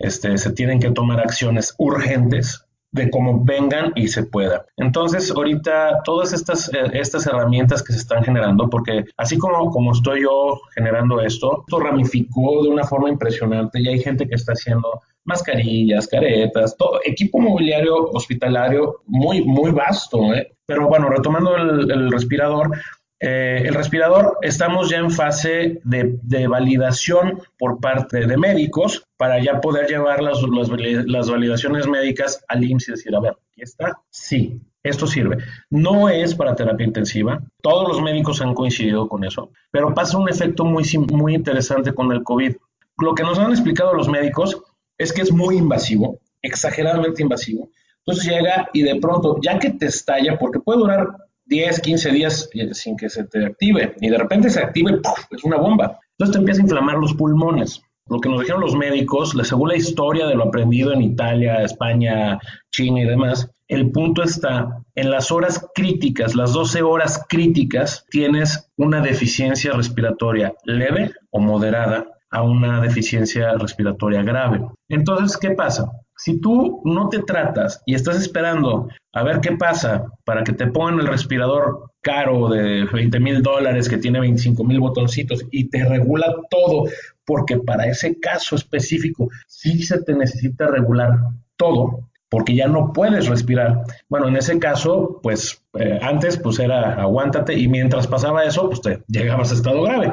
Este, 0.00 0.36
se 0.38 0.50
tienen 0.50 0.80
que 0.80 0.90
tomar 0.90 1.20
acciones 1.20 1.72
urgentes 1.78 2.66
de 2.90 3.08
cómo 3.08 3.44
vengan 3.44 3.92
y 3.94 4.08
se 4.08 4.24
pueda. 4.24 4.66
Entonces, 4.76 5.30
ahorita 5.30 6.02
todas 6.02 6.32
estas, 6.32 6.68
eh, 6.74 6.90
estas 6.94 7.28
herramientas 7.28 7.80
que 7.84 7.92
se 7.92 8.00
están 8.00 8.24
generando, 8.24 8.68
porque 8.68 9.04
así 9.16 9.38
como, 9.38 9.70
como 9.70 9.92
estoy 9.92 10.22
yo 10.22 10.60
generando 10.74 11.20
esto, 11.20 11.62
esto 11.64 11.78
ramificó 11.78 12.64
de 12.64 12.70
una 12.70 12.82
forma 12.82 13.08
impresionante 13.08 13.80
y 13.80 13.86
hay 13.86 14.00
gente 14.00 14.28
que 14.28 14.34
está 14.34 14.52
haciendo 14.54 15.00
mascarillas, 15.24 16.08
caretas, 16.08 16.76
todo 16.76 17.00
equipo 17.04 17.38
mobiliario 17.38 18.10
hospitalario 18.10 19.02
muy, 19.06 19.42
muy 19.42 19.70
vasto. 19.70 20.34
¿eh? 20.34 20.54
Pero 20.66 20.88
bueno, 20.88 21.08
retomando 21.08 21.56
el, 21.56 22.10
respirador, 22.10 22.70
eh, 23.20 23.62
el 23.64 23.74
respirador 23.74 24.38
estamos 24.42 24.90
ya 24.90 24.98
en 24.98 25.10
fase 25.10 25.80
de, 25.84 26.46
validación 26.48 27.40
por 27.58 27.80
parte 27.80 28.26
de 28.26 28.36
médicos 28.36 29.04
para 29.16 29.40
ya 29.42 29.60
poder 29.60 29.88
llevar 29.88 30.22
las, 30.22 30.40
validaciones 31.30 31.86
médicas 31.86 32.44
al 32.48 32.64
IMSS 32.64 32.88
y 32.88 32.90
decir, 32.92 33.14
a 33.14 33.20
ver, 33.20 33.32
aquí 33.52 33.62
está, 33.62 33.98
sí, 34.10 34.60
esto 34.82 35.06
sirve. 35.06 35.38
No 35.70 36.08
es 36.08 36.34
para 36.34 36.56
terapia 36.56 36.86
intensiva, 36.86 37.40
todos 37.60 37.86
los 37.86 38.02
médicos 38.02 38.40
han 38.42 38.54
coincidido 38.54 39.08
con 39.08 39.24
eso, 39.24 39.50
pero 39.70 39.94
pasa 39.94 40.18
un 40.18 40.28
efecto 40.28 40.64
muy, 40.64 40.84
muy 41.12 41.34
interesante 41.34 41.94
con 41.94 42.10
el 42.10 42.24
COVID. 42.24 42.56
Lo 42.98 43.14
que 43.14 43.22
nos 43.22 43.38
han 43.38 43.50
explicado 43.50 43.94
los 43.94 44.08
médicos 44.08 44.60
es 44.98 45.12
que 45.12 45.22
es 45.22 45.32
muy 45.32 45.56
invasivo, 45.56 46.18
exageradamente 46.42 47.22
invasivo. 47.22 47.70
Entonces 48.04 48.30
llega 48.30 48.68
y 48.72 48.82
de 48.82 48.96
pronto, 49.00 49.38
ya 49.42 49.58
que 49.58 49.70
te 49.70 49.86
estalla, 49.86 50.38
porque 50.38 50.60
puede 50.60 50.80
durar 50.80 51.06
10, 51.46 51.80
15 51.80 52.10
días 52.10 52.48
eh, 52.54 52.74
sin 52.74 52.96
que 52.96 53.08
se 53.08 53.24
te 53.24 53.44
active, 53.44 53.94
y 54.00 54.08
de 54.08 54.18
repente 54.18 54.50
se 54.50 54.60
active, 54.60 55.00
es 55.30 55.44
una 55.44 55.56
bomba. 55.56 55.98
Entonces 56.12 56.32
te 56.32 56.38
empieza 56.38 56.60
a 56.60 56.64
inflamar 56.64 56.98
los 56.98 57.14
pulmones. 57.14 57.82
Lo 58.08 58.20
que 58.20 58.28
nos 58.28 58.40
dijeron 58.40 58.60
los 58.60 58.74
médicos, 58.74 59.36
según 59.44 59.68
la 59.68 59.76
historia 59.76 60.26
de 60.26 60.34
lo 60.34 60.44
aprendido 60.44 60.92
en 60.92 61.02
Italia, 61.02 61.62
España, 61.62 62.38
China 62.70 63.00
y 63.00 63.04
demás, 63.04 63.48
el 63.68 63.90
punto 63.90 64.22
está 64.22 64.82
en 64.94 65.10
las 65.10 65.30
horas 65.30 65.66
críticas, 65.74 66.34
las 66.34 66.52
12 66.52 66.82
horas 66.82 67.24
críticas, 67.28 68.04
tienes 68.10 68.70
una 68.76 69.00
deficiencia 69.00 69.72
respiratoria 69.72 70.52
leve 70.64 71.12
o 71.30 71.40
moderada 71.40 72.06
a 72.32 72.42
una 72.42 72.80
deficiencia 72.80 73.52
respiratoria 73.58 74.22
grave. 74.22 74.62
Entonces, 74.88 75.36
¿qué 75.36 75.50
pasa? 75.50 75.90
Si 76.16 76.40
tú 76.40 76.82
no 76.84 77.08
te 77.08 77.20
tratas 77.20 77.82
y 77.86 77.94
estás 77.94 78.16
esperando 78.16 78.88
a 79.12 79.22
ver 79.22 79.40
qué 79.40 79.52
pasa 79.52 80.06
para 80.24 80.42
que 80.42 80.52
te 80.52 80.66
pongan 80.66 81.00
el 81.00 81.06
respirador 81.06 81.90
caro 82.00 82.48
de 82.48 82.84
20 82.84 83.20
mil 83.20 83.42
dólares 83.42 83.88
que 83.88 83.98
tiene 83.98 84.20
25 84.20 84.64
mil 84.64 84.80
botoncitos 84.80 85.44
y 85.50 85.68
te 85.68 85.84
regula 85.84 86.34
todo, 86.50 86.84
porque 87.24 87.58
para 87.58 87.86
ese 87.86 88.18
caso 88.18 88.56
específico 88.56 89.28
sí 89.46 89.82
se 89.82 90.02
te 90.02 90.14
necesita 90.14 90.66
regular 90.66 91.10
todo, 91.56 92.08
porque 92.28 92.54
ya 92.54 92.66
no 92.66 92.92
puedes 92.92 93.28
respirar. 93.28 93.82
Bueno, 94.08 94.28
en 94.28 94.36
ese 94.36 94.58
caso, 94.58 95.20
pues 95.22 95.62
eh, 95.74 95.98
antes 96.02 96.38
pues 96.38 96.58
era 96.58 96.94
aguántate 96.94 97.58
y 97.58 97.68
mientras 97.68 98.06
pasaba 98.06 98.44
eso, 98.44 98.68
pues 98.68 98.80
te 98.80 99.02
llegabas 99.08 99.50
a 99.50 99.54
estado 99.54 99.82
grave 99.82 100.12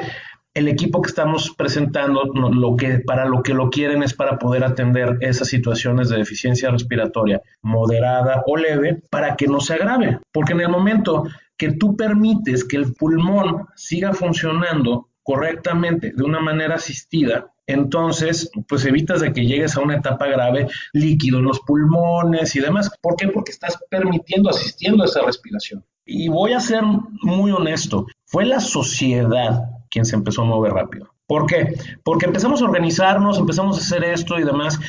el 0.54 0.68
equipo 0.68 1.00
que 1.00 1.08
estamos 1.08 1.54
presentando, 1.56 2.24
lo 2.24 2.76
que, 2.76 3.00
para 3.00 3.24
lo 3.26 3.42
que 3.42 3.54
lo 3.54 3.70
quieren 3.70 4.02
es 4.02 4.14
para 4.14 4.38
poder 4.38 4.64
atender 4.64 5.16
esas 5.20 5.48
situaciones 5.48 6.08
de 6.08 6.18
deficiencia 6.18 6.70
respiratoria 6.70 7.40
moderada 7.62 8.42
o 8.46 8.56
leve 8.56 9.02
para 9.10 9.36
que 9.36 9.46
no 9.46 9.60
se 9.60 9.74
agrave. 9.74 10.18
Porque 10.32 10.52
en 10.52 10.60
el 10.60 10.68
momento 10.68 11.24
que 11.56 11.72
tú 11.72 11.96
permites 11.96 12.64
que 12.64 12.76
el 12.76 12.94
pulmón 12.94 13.68
siga 13.76 14.12
funcionando 14.12 15.08
correctamente 15.22 16.12
de 16.16 16.24
una 16.24 16.40
manera 16.40 16.76
asistida, 16.76 17.52
entonces, 17.66 18.50
pues 18.68 18.84
evitas 18.84 19.20
de 19.20 19.32
que 19.32 19.46
llegues 19.46 19.76
a 19.76 19.80
una 19.80 19.96
etapa 19.96 20.26
grave, 20.26 20.66
líquido 20.92 21.38
en 21.38 21.44
los 21.44 21.60
pulmones 21.60 22.56
y 22.56 22.60
demás. 22.60 22.90
¿Por 23.00 23.14
qué? 23.14 23.28
Porque 23.28 23.52
estás 23.52 23.78
permitiendo, 23.88 24.50
asistiendo 24.50 25.04
a 25.04 25.06
esa 25.06 25.22
respiración. 25.22 25.84
Y 26.04 26.28
voy 26.28 26.52
a 26.52 26.58
ser 26.58 26.82
muy 27.22 27.52
honesto, 27.52 28.06
fue 28.24 28.44
la 28.44 28.58
sociedad 28.58 29.68
quien 29.90 30.04
se 30.04 30.16
empezó 30.16 30.42
a 30.42 30.46
mover 30.46 30.72
rápido. 30.72 31.10
¿Por 31.30 31.46
qué? 31.46 31.74
Porque 32.02 32.26
empezamos 32.26 32.60
a 32.60 32.64
organizarnos, 32.64 33.38
empezamos 33.38 33.78
a 33.78 33.80
hacer 33.80 34.02
esto 34.02 34.36
y 34.36 34.42
demás. 34.42 34.80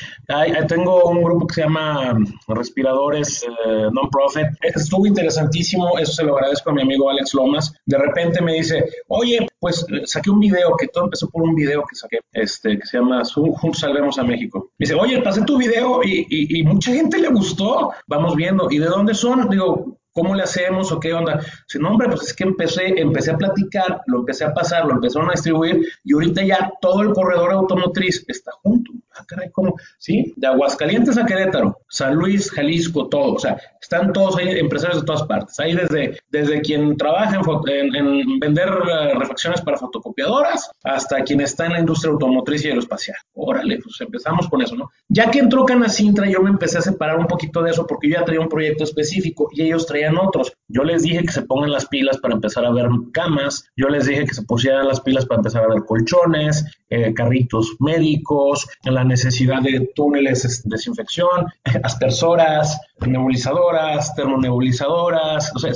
tengo 0.67 1.03
un 1.03 1.21
grupo 1.21 1.45
que 1.45 1.53
se 1.53 1.61
llama 1.61 2.17
Respiradores 2.47 3.43
eh, 3.43 3.89
Non-Profit. 3.93 4.47
Estuvo 4.63 5.05
interesantísimo, 5.05 5.99
eso 5.99 6.13
se 6.13 6.23
lo 6.23 6.35
agradezco 6.35 6.71
a 6.71 6.73
mi 6.73 6.81
amigo 6.81 7.11
Alex 7.11 7.35
Lomas. 7.35 7.71
De 7.85 7.95
repente 7.95 8.41
me 8.41 8.53
dice, 8.53 8.83
oye, 9.09 9.45
pues 9.59 9.85
saqué 10.05 10.31
un 10.31 10.39
video, 10.39 10.75
que 10.79 10.87
todo 10.87 11.03
empezó 11.03 11.29
por 11.29 11.43
un 11.43 11.53
video 11.53 11.83
que 11.87 11.95
saqué, 11.95 12.21
este, 12.33 12.79
que 12.79 12.87
se 12.87 12.97
llama 12.97 13.21
Juntos 13.23 13.81
Salvemos 13.81 14.17
a 14.17 14.23
México. 14.23 14.71
Me 14.79 14.85
dice, 14.85 14.95
oye, 14.95 15.21
pasé 15.21 15.43
tu 15.43 15.59
video 15.59 16.01
y, 16.03 16.25
y, 16.27 16.59
y 16.59 16.63
mucha 16.63 16.91
gente 16.91 17.19
le 17.19 17.27
gustó. 17.27 17.91
Vamos 18.07 18.35
viendo. 18.35 18.67
¿Y 18.71 18.79
de 18.79 18.87
dónde 18.87 19.13
son? 19.13 19.47
Digo, 19.47 20.00
¿Cómo 20.13 20.35
le 20.35 20.43
hacemos 20.43 20.91
o 20.91 20.99
qué 20.99 21.13
onda? 21.13 21.39
Si 21.67 21.79
no, 21.79 21.91
hombre, 21.91 22.09
pues 22.09 22.23
es 22.23 22.33
que 22.33 22.43
empecé, 22.43 22.99
empecé 22.99 23.31
a 23.31 23.37
platicar, 23.37 24.01
lo 24.07 24.19
empecé 24.19 24.43
a 24.43 24.53
pasar, 24.53 24.85
lo 24.85 24.93
empezaron 24.93 25.29
a 25.29 25.33
distribuir 25.33 25.87
y 26.03 26.13
ahorita 26.13 26.43
ya 26.43 26.71
todo 26.81 27.01
el 27.01 27.13
corredor 27.13 27.51
automotriz 27.51 28.25
está 28.27 28.51
junto. 28.61 28.91
Ah, 29.13 29.25
caray, 29.27 29.49
¿cómo? 29.51 29.75
Sí, 29.97 30.33
de 30.37 30.47
Aguascalientes 30.47 31.17
a 31.17 31.25
Querétaro, 31.25 31.79
San 31.89 32.15
Luis, 32.15 32.49
Jalisco, 32.51 33.09
todo. 33.09 33.33
O 33.33 33.39
sea, 33.39 33.57
están 33.81 34.13
todos 34.13 34.37
ahí, 34.37 34.57
empresarios 34.57 35.01
de 35.01 35.05
todas 35.05 35.23
partes. 35.23 35.59
Ahí 35.59 35.75
desde, 35.75 36.19
desde 36.29 36.61
quien 36.61 36.95
trabaja 36.95 37.41
en, 37.67 37.95
en, 37.95 38.39
vender 38.39 38.69
eh, 38.69 39.13
refacciones 39.15 39.61
para 39.61 39.77
fotocopiadoras 39.77 40.71
hasta 40.83 41.23
quien 41.23 41.41
está 41.41 41.65
en 41.65 41.73
la 41.73 41.79
industria 41.79 42.11
automotriz 42.11 42.63
y 42.63 42.69
aeroespacial. 42.69 43.17
Órale, 43.33 43.79
pues 43.83 43.99
empezamos 43.99 44.47
con 44.47 44.61
eso, 44.61 44.75
¿no? 44.75 44.89
Ya 45.09 45.29
que 45.29 45.39
entró 45.39 45.65
Canacintra, 45.65 46.29
yo 46.29 46.41
me 46.41 46.49
empecé 46.49 46.77
a 46.77 46.81
separar 46.81 47.17
un 47.17 47.27
poquito 47.27 47.61
de 47.61 47.71
eso 47.71 47.85
porque 47.85 48.09
yo 48.09 48.17
ya 48.17 48.25
traía 48.25 48.39
un 48.41 48.49
proyecto 48.49 48.83
específico 48.83 49.49
y 49.51 49.63
ellos 49.63 49.85
traían 49.85 50.17
otros. 50.17 50.53
Yo 50.67 50.83
les 50.83 51.03
dije 51.03 51.23
que 51.23 51.31
se 51.31 51.41
pongan 51.41 51.71
las 51.71 51.87
pilas 51.87 52.17
para 52.17 52.35
empezar 52.35 52.65
a 52.65 52.71
ver 52.71 52.87
camas, 53.11 53.69
yo 53.75 53.89
les 53.89 54.05
dije 54.05 54.25
que 54.25 54.33
se 54.33 54.43
pusieran 54.43 54.87
las 54.87 55.01
pilas 55.01 55.25
para 55.25 55.39
empezar 55.39 55.63
a 55.63 55.67
ver 55.67 55.83
colchones, 55.85 56.65
eh, 56.91 57.13
carritos 57.13 57.75
médicos, 57.79 58.67
la 58.83 59.03
necesidad 59.03 59.61
de 59.61 59.89
túneles 59.95 60.63
de 60.63 60.69
desinfección, 60.69 61.47
aspersoras, 61.83 62.79
nebulizadoras, 63.07 64.13
termonebulizadoras, 64.15 65.51
o 65.55 65.59
sea, 65.59 65.71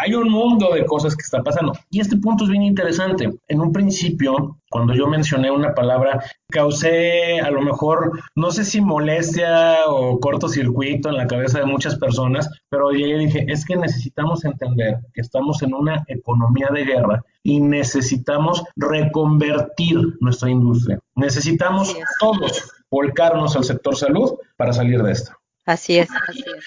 hay 0.00 0.14
un 0.14 0.30
mundo 0.30 0.72
de 0.72 0.84
cosas 0.86 1.14
que 1.14 1.22
está 1.22 1.42
pasando. 1.42 1.72
Y 1.90 2.00
este 2.00 2.16
punto 2.16 2.44
es 2.44 2.50
bien 2.50 2.62
interesante. 2.62 3.30
En 3.48 3.60
un 3.60 3.72
principio, 3.72 4.58
cuando 4.70 4.94
yo 4.94 5.06
mencioné 5.06 5.50
una 5.50 5.74
palabra, 5.74 6.22
causé 6.48 7.40
a 7.40 7.50
lo 7.50 7.60
mejor, 7.60 8.20
no 8.34 8.50
sé 8.50 8.64
si 8.64 8.80
molestia 8.80 9.76
o 9.88 10.18
cortocircuito 10.20 11.10
en 11.10 11.16
la 11.16 11.26
cabeza 11.26 11.58
de 11.58 11.66
muchas 11.66 11.96
personas, 11.96 12.48
pero 12.70 12.90
llegué 12.90 13.18
dije, 13.18 13.44
es 13.48 13.64
que 13.64 13.76
necesitamos 13.76 14.44
entender 14.44 14.98
que 15.12 15.20
estamos 15.20 15.62
en 15.62 15.74
una 15.74 16.02
economía 16.08 16.68
de 16.72 16.84
guerra 16.84 17.24
y 17.42 17.60
necesitamos 17.60 18.62
reconvertir 18.76 19.98
nuestra 20.20 20.50
industria. 20.50 20.98
Necesitamos 21.14 21.96
todos, 22.18 22.70
volcarnos 22.90 23.56
al 23.56 23.64
sector 23.64 23.96
salud 23.96 24.34
para 24.56 24.72
salir 24.72 25.02
de 25.02 25.12
esto. 25.12 25.32
Así 25.66 25.98
es, 25.98 26.08
así 26.28 26.40
es 26.40 26.64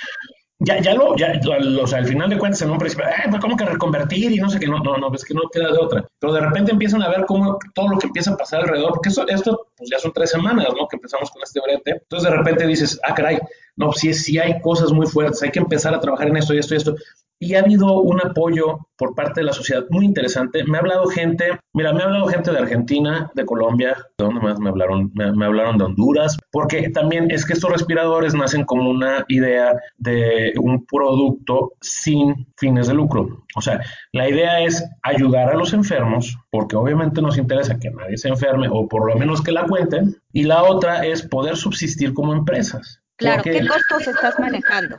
ya, 0.65 0.79
ya 0.79 0.93
lo, 0.93 1.15
ya, 1.17 1.33
o 1.81 1.87
sea, 1.87 1.99
al 1.99 2.05
final 2.05 2.29
de 2.29 2.37
cuentas 2.37 2.61
en 2.61 2.69
un 2.69 2.77
principio, 2.77 3.05
eh, 3.05 3.27
pues 3.29 3.41
¿cómo 3.41 3.57
que 3.57 3.65
reconvertir? 3.65 4.31
Y 4.31 4.37
no 4.37 4.49
sé 4.49 4.59
qué, 4.59 4.67
no, 4.67 4.79
no, 4.79 4.97
no, 4.97 5.13
es 5.13 5.25
que 5.25 5.33
no 5.33 5.41
queda 5.51 5.71
de 5.71 5.77
otra. 5.77 6.07
Pero 6.19 6.33
de 6.33 6.39
repente 6.39 6.71
empiezan 6.71 7.01
a 7.01 7.09
ver 7.09 7.25
cómo 7.25 7.59
todo 7.73 7.89
lo 7.89 7.97
que 7.97 8.07
empieza 8.07 8.31
a 8.31 8.37
pasar 8.37 8.61
alrededor, 8.61 8.93
porque 8.93 9.09
eso, 9.09 9.27
esto, 9.27 9.67
pues 9.75 9.89
ya 9.89 9.99
son 9.99 10.13
tres 10.13 10.29
semanas, 10.29 10.67
¿no? 10.69 10.87
Que 10.87 10.95
empezamos 10.95 11.29
con 11.31 11.43
este 11.43 11.59
brete. 11.59 11.91
Entonces 11.91 12.29
de 12.29 12.37
repente 12.37 12.65
dices, 12.65 12.99
ah, 13.05 13.13
caray, 13.13 13.39
no, 13.75 13.91
sí, 13.91 14.13
sí 14.13 14.37
hay 14.39 14.61
cosas 14.61 14.93
muy 14.93 15.05
fuertes, 15.05 15.43
hay 15.43 15.51
que 15.51 15.59
empezar 15.59 15.93
a 15.93 15.99
trabajar 15.99 16.29
en 16.29 16.37
esto 16.37 16.53
y 16.53 16.59
esto 16.59 16.75
y 16.75 16.77
esto 16.77 16.95
y 17.43 17.55
ha 17.55 17.59
habido 17.59 17.99
un 18.01 18.21
apoyo 18.25 18.79
por 18.97 19.15
parte 19.15 19.41
de 19.41 19.45
la 19.45 19.53
sociedad 19.53 19.83
muy 19.89 20.05
interesante. 20.05 20.63
Me 20.63 20.77
ha 20.77 20.79
hablado 20.79 21.07
gente, 21.07 21.59
mira, 21.73 21.91
me 21.91 22.01
ha 22.01 22.05
hablado 22.05 22.27
gente 22.27 22.51
de 22.51 22.59
Argentina, 22.59 23.29
de 23.35 23.45
Colombia, 23.45 23.97
¿de 24.17 24.25
dónde 24.25 24.39
más 24.39 24.59
me 24.59 24.69
hablaron? 24.69 25.11
Me, 25.13 25.45
hablaron 25.45 25.77
de 25.77 25.83
Honduras, 25.83 26.37
porque 26.51 26.89
también 26.89 27.29
es 27.29 27.45
que 27.45 27.53
estos 27.53 27.69
respiradores 27.69 28.33
nacen 28.33 28.63
como 28.63 28.89
una 28.89 29.25
idea 29.27 29.73
de 29.97 30.53
un 30.57 30.85
producto 30.85 31.73
sin 31.81 32.47
fines 32.57 32.87
de 32.87 32.93
lucro. 32.93 33.43
O 33.55 33.61
sea, 33.61 33.81
la 34.13 34.29
idea 34.29 34.61
es 34.61 34.83
ayudar 35.01 35.49
a 35.49 35.55
los 35.55 35.73
enfermos, 35.73 36.37
porque 36.49 36.77
obviamente 36.77 37.21
nos 37.21 37.37
interesa 37.37 37.77
que 37.77 37.91
nadie 37.91 38.17
se 38.17 38.29
enferme 38.29 38.69
o 38.71 38.87
por 38.87 39.05
lo 39.05 39.17
menos 39.17 39.41
que 39.41 39.51
la 39.51 39.65
cuenten, 39.65 40.15
y 40.31 40.43
la 40.43 40.63
otra 40.63 41.05
es 41.05 41.23
poder 41.23 41.57
subsistir 41.57 42.13
como 42.13 42.33
empresas. 42.33 43.01
Claro, 43.17 43.43
¿qué 43.43 43.65
costos 43.67 44.07
estás 44.07 44.39
manejando? 44.39 44.97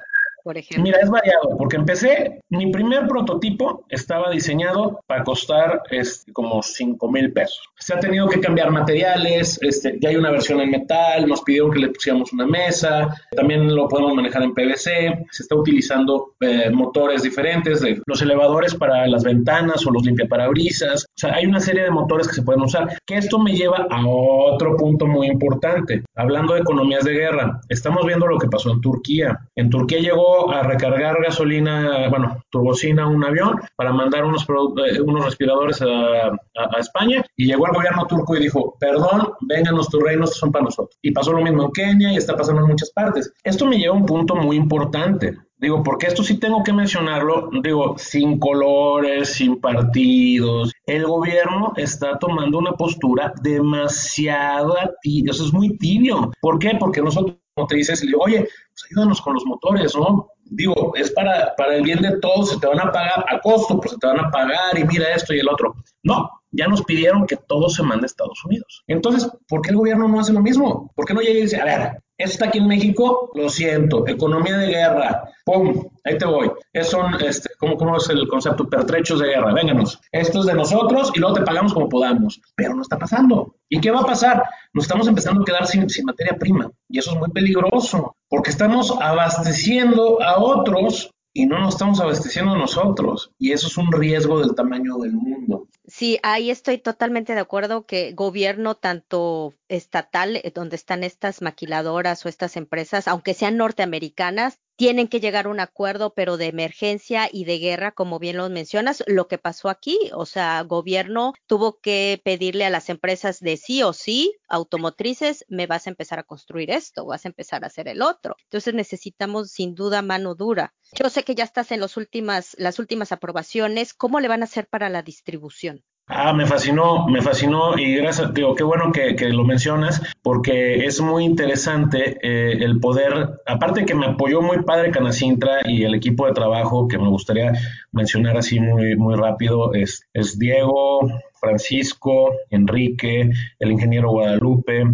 Mira, 0.78 0.98
es 1.00 1.08
variado, 1.08 1.56
porque 1.56 1.76
empecé, 1.76 2.42
mi 2.50 2.70
primer 2.70 3.06
prototipo 3.06 3.84
estaba 3.88 4.30
diseñado 4.30 5.00
para 5.06 5.24
costar 5.24 5.80
este, 5.90 6.32
como 6.32 6.62
5 6.62 7.10
mil 7.10 7.32
pesos. 7.32 7.60
Se 7.78 7.94
ha 7.94 7.98
tenido 7.98 8.28
que 8.28 8.40
cambiar 8.40 8.70
materiales, 8.70 9.58
este, 9.62 9.98
ya 10.00 10.10
hay 10.10 10.16
una 10.16 10.30
versión 10.30 10.60
en 10.60 10.70
metal, 10.70 11.26
nos 11.26 11.40
pidieron 11.42 11.70
que 11.70 11.78
le 11.78 11.88
pusiéramos 11.88 12.30
una 12.34 12.46
mesa, 12.46 13.14
también 13.34 13.74
lo 13.74 13.88
podemos 13.88 14.14
manejar 14.14 14.42
en 14.42 14.52
PVC, 14.52 15.24
se 15.30 15.42
está 15.42 15.54
utilizando 15.54 16.34
eh, 16.40 16.68
motores 16.70 17.22
diferentes, 17.22 17.82
los 18.04 18.20
elevadores 18.20 18.74
para 18.74 19.06
las 19.06 19.24
ventanas 19.24 19.86
o 19.86 19.90
los 19.90 20.04
limpiaparabrisas, 20.04 21.04
o 21.04 21.18
sea, 21.18 21.34
hay 21.34 21.46
una 21.46 21.60
serie 21.60 21.84
de 21.84 21.90
motores 21.90 22.28
que 22.28 22.34
se 22.34 22.42
pueden 22.42 22.62
usar, 22.62 22.98
que 23.06 23.16
esto 23.16 23.38
me 23.38 23.54
lleva 23.54 23.86
a 23.90 24.06
otro 24.06 24.76
punto 24.76 25.06
muy 25.06 25.26
importante, 25.26 26.04
hablando 26.14 26.52
de 26.52 26.60
economías 26.60 27.04
de 27.04 27.14
guerra, 27.14 27.60
estamos 27.70 28.04
viendo 28.04 28.26
lo 28.26 28.38
que 28.38 28.48
pasó 28.48 28.70
en 28.70 28.80
Turquía. 28.82 29.38
En 29.56 29.70
Turquía 29.70 30.00
llegó 30.00 30.33
a 30.52 30.62
recargar 30.62 31.20
gasolina, 31.22 32.08
bueno, 32.08 32.42
turbocina 32.50 33.06
un 33.06 33.24
avión 33.24 33.60
para 33.76 33.92
mandar 33.92 34.24
unos, 34.24 34.42
eh, 34.42 35.00
unos 35.00 35.24
respiradores 35.24 35.80
a, 35.82 36.32
España 36.78 37.24
y 37.36 37.46
llegó 37.46 37.66
al 37.66 37.74
gobierno 37.74 38.06
turco 38.06 38.36
y 38.36 38.40
dijo, 38.40 38.76
perdón, 38.78 39.32
vénganos 39.42 39.88
tus 39.88 40.02
reinos, 40.02 40.34
son 40.36 40.52
para 40.52 40.64
nosotros. 40.64 40.96
Y 41.02 41.12
pasó 41.12 41.32
lo 41.32 41.42
mismo 41.42 41.64
en 41.64 41.72
Kenia 41.72 42.12
y 42.12 42.16
está 42.16 42.36
pasando 42.36 42.62
en 42.62 42.68
muchas 42.68 42.90
partes. 42.90 43.32
Esto 43.42 43.66
me 43.66 43.78
lleva 43.78 43.94
a 43.94 43.98
un 43.98 44.06
punto 44.06 44.34
muy 44.34 44.56
importante. 44.56 45.36
Digo, 45.56 45.82
porque 45.82 46.08
esto 46.08 46.22
sí 46.22 46.38
tengo 46.38 46.62
que 46.62 46.72
mencionarlo, 46.72 47.48
digo, 47.62 47.94
sin 47.96 48.38
colores, 48.38 49.34
sin 49.34 49.60
partidos. 49.60 50.72
El 50.84 51.06
gobierno 51.06 51.72
está 51.76 52.18
tomando 52.18 52.58
una 52.58 52.72
postura 52.72 53.32
demasiado 53.40 54.74
tibia, 55.00 55.30
eso 55.30 55.44
es 55.44 55.52
muy 55.52 55.78
tibio. 55.78 56.32
¿Por 56.40 56.58
qué? 56.58 56.76
Porque 56.78 57.00
nosotros 57.00 57.38
como 57.54 57.66
te 57.68 57.76
dices, 57.76 58.02
le 58.02 58.08
digo, 58.08 58.20
oye, 58.22 58.40
pues 58.40 58.84
ayúdanos 58.90 59.20
con 59.20 59.34
los 59.34 59.44
motores, 59.46 59.94
¿no? 59.94 60.28
Digo, 60.44 60.92
es 60.96 61.10
para, 61.12 61.54
para 61.56 61.76
el 61.76 61.82
bien 61.82 62.02
de 62.02 62.18
todos, 62.18 62.50
se 62.50 62.58
te 62.58 62.66
van 62.66 62.80
a 62.80 62.92
pagar 62.92 63.24
a 63.28 63.40
costo, 63.40 63.80
pues 63.80 63.92
se 63.92 63.98
te 63.98 64.06
van 64.06 64.20
a 64.20 64.30
pagar 64.30 64.76
y 64.76 64.84
mira 64.84 65.14
esto 65.14 65.32
y 65.32 65.38
el 65.38 65.48
otro. 65.48 65.74
No, 66.02 66.28
ya 66.50 66.66
nos 66.66 66.82
pidieron 66.82 67.26
que 67.26 67.36
todo 67.36 67.68
se 67.68 67.82
mande 67.82 68.04
a 68.04 68.06
Estados 68.06 68.44
Unidos. 68.44 68.82
Entonces, 68.86 69.30
¿por 69.48 69.62
qué 69.62 69.70
el 69.70 69.76
gobierno 69.76 70.08
no 70.08 70.20
hace 70.20 70.32
lo 70.32 70.40
mismo? 70.40 70.92
¿Por 70.94 71.06
qué 71.06 71.14
no 71.14 71.20
llega 71.20 71.38
y 71.38 71.42
dice, 71.42 71.60
a 71.60 71.64
ver, 71.64 72.03
está 72.18 72.46
aquí 72.46 72.58
en 72.58 72.68
México, 72.68 73.30
lo 73.34 73.48
siento, 73.48 74.06
economía 74.06 74.56
de 74.58 74.68
guerra, 74.68 75.24
pum, 75.44 75.88
ahí 76.04 76.16
te 76.18 76.26
voy. 76.26 76.50
Es 76.72 76.88
son, 76.88 77.14
este, 77.22 77.50
¿cómo, 77.58 77.76
¿cómo, 77.76 77.96
es 77.96 78.08
el 78.08 78.26
concepto? 78.28 78.68
Pertrechos 78.68 79.20
de 79.20 79.28
guerra, 79.28 79.52
vénganos. 79.52 80.00
Esto 80.12 80.40
es 80.40 80.46
de 80.46 80.54
nosotros 80.54 81.12
y 81.14 81.20
luego 81.20 81.36
te 81.36 81.42
pagamos 81.42 81.74
como 81.74 81.88
podamos. 81.88 82.40
Pero 82.54 82.74
no 82.74 82.82
está 82.82 82.98
pasando. 82.98 83.56
¿Y 83.68 83.80
qué 83.80 83.90
va 83.90 84.00
a 84.00 84.06
pasar? 84.06 84.44
Nos 84.72 84.84
estamos 84.84 85.08
empezando 85.08 85.42
a 85.42 85.44
quedar 85.44 85.66
sin, 85.66 85.88
sin 85.88 86.04
materia 86.04 86.36
prima. 86.38 86.70
Y 86.88 86.98
eso 86.98 87.12
es 87.12 87.18
muy 87.18 87.30
peligroso, 87.30 88.16
porque 88.28 88.50
estamos 88.50 88.94
abasteciendo 89.00 90.22
a 90.22 90.38
otros 90.38 91.13
y 91.34 91.46
no 91.46 91.58
nos 91.58 91.74
estamos 91.74 92.00
abasteciendo 92.00 92.56
nosotros. 92.56 93.32
Y 93.38 93.52
eso 93.52 93.66
es 93.66 93.76
un 93.76 93.92
riesgo 93.92 94.38
del 94.38 94.54
tamaño 94.54 94.96
del 94.98 95.12
mundo. 95.12 95.68
Sí, 95.86 96.18
ahí 96.22 96.50
estoy 96.50 96.78
totalmente 96.78 97.34
de 97.34 97.40
acuerdo 97.40 97.84
que 97.84 98.12
gobierno 98.12 98.76
tanto 98.76 99.52
estatal, 99.68 100.36
eh, 100.36 100.52
donde 100.54 100.76
están 100.76 101.04
estas 101.04 101.42
maquiladoras 101.42 102.24
o 102.24 102.28
estas 102.28 102.56
empresas, 102.56 103.06
aunque 103.08 103.34
sean 103.34 103.58
norteamericanas, 103.58 104.60
tienen 104.76 105.08
que 105.08 105.20
llegar 105.20 105.46
a 105.46 105.50
un 105.50 105.60
acuerdo, 105.60 106.14
pero 106.14 106.36
de 106.36 106.46
emergencia 106.46 107.28
y 107.30 107.44
de 107.44 107.58
guerra, 107.58 107.92
como 107.92 108.18
bien 108.18 108.36
lo 108.36 108.48
mencionas, 108.50 109.02
lo 109.06 109.28
que 109.28 109.38
pasó 109.38 109.68
aquí, 109.68 109.98
o 110.14 110.26
sea, 110.26 110.62
gobierno 110.62 111.32
tuvo 111.46 111.80
que 111.80 112.20
pedirle 112.24 112.64
a 112.64 112.70
las 112.70 112.88
empresas 112.88 113.40
de 113.40 113.56
sí 113.56 113.82
o 113.82 113.92
sí, 113.92 114.34
automotrices, 114.48 115.44
me 115.48 115.66
vas 115.66 115.86
a 115.86 115.90
empezar 115.90 116.18
a 116.18 116.24
construir 116.24 116.70
esto, 116.70 117.06
vas 117.06 117.24
a 117.24 117.28
empezar 117.28 117.64
a 117.64 117.68
hacer 117.68 117.88
el 117.88 118.02
otro. 118.02 118.36
Entonces 118.44 118.74
necesitamos 118.74 119.50
sin 119.50 119.74
duda 119.74 120.02
mano 120.02 120.34
dura. 120.34 120.74
Yo 120.92 121.08
sé 121.10 121.22
que 121.22 121.34
ya 121.34 121.44
estás 121.44 121.72
en 121.72 121.80
los 121.80 121.96
últimas, 121.96 122.54
las 122.58 122.78
últimas 122.78 123.12
aprobaciones, 123.12 123.94
¿cómo 123.94 124.20
le 124.20 124.28
van 124.28 124.42
a 124.42 124.46
hacer 124.46 124.68
para 124.68 124.88
la 124.88 125.02
distribución? 125.02 125.84
Ah, 126.06 126.34
me 126.34 126.44
fascinó, 126.44 127.06
me 127.06 127.22
fascinó 127.22 127.78
y 127.78 127.96
gracias, 127.96 128.34
digo, 128.34 128.54
qué 128.54 128.62
bueno 128.62 128.92
que, 128.92 129.16
lo 129.30 129.42
mencionas 129.44 130.02
porque 130.22 130.84
es 130.84 131.00
muy 131.00 131.24
interesante 131.24 132.18
eh, 132.20 132.62
el 132.62 132.78
poder, 132.78 133.40
aparte 133.46 133.86
que 133.86 133.94
me 133.94 134.06
apoyó 134.06 134.42
muy 134.42 134.62
padre 134.64 134.90
Canacintra 134.90 135.60
y 135.64 135.82
el 135.84 135.94
equipo 135.94 136.26
de 136.26 136.34
trabajo 136.34 136.88
que 136.88 136.98
me 136.98 137.08
gustaría 137.08 137.54
mencionar 137.90 138.36
así 138.36 138.60
muy, 138.60 138.96
muy 138.96 139.16
rápido 139.16 139.72
es, 139.72 140.06
es 140.12 140.38
Diego, 140.38 141.10
Francisco, 141.40 142.34
Enrique, 142.50 143.30
el 143.58 143.72
ingeniero 143.72 144.10
Guadalupe, 144.10 144.84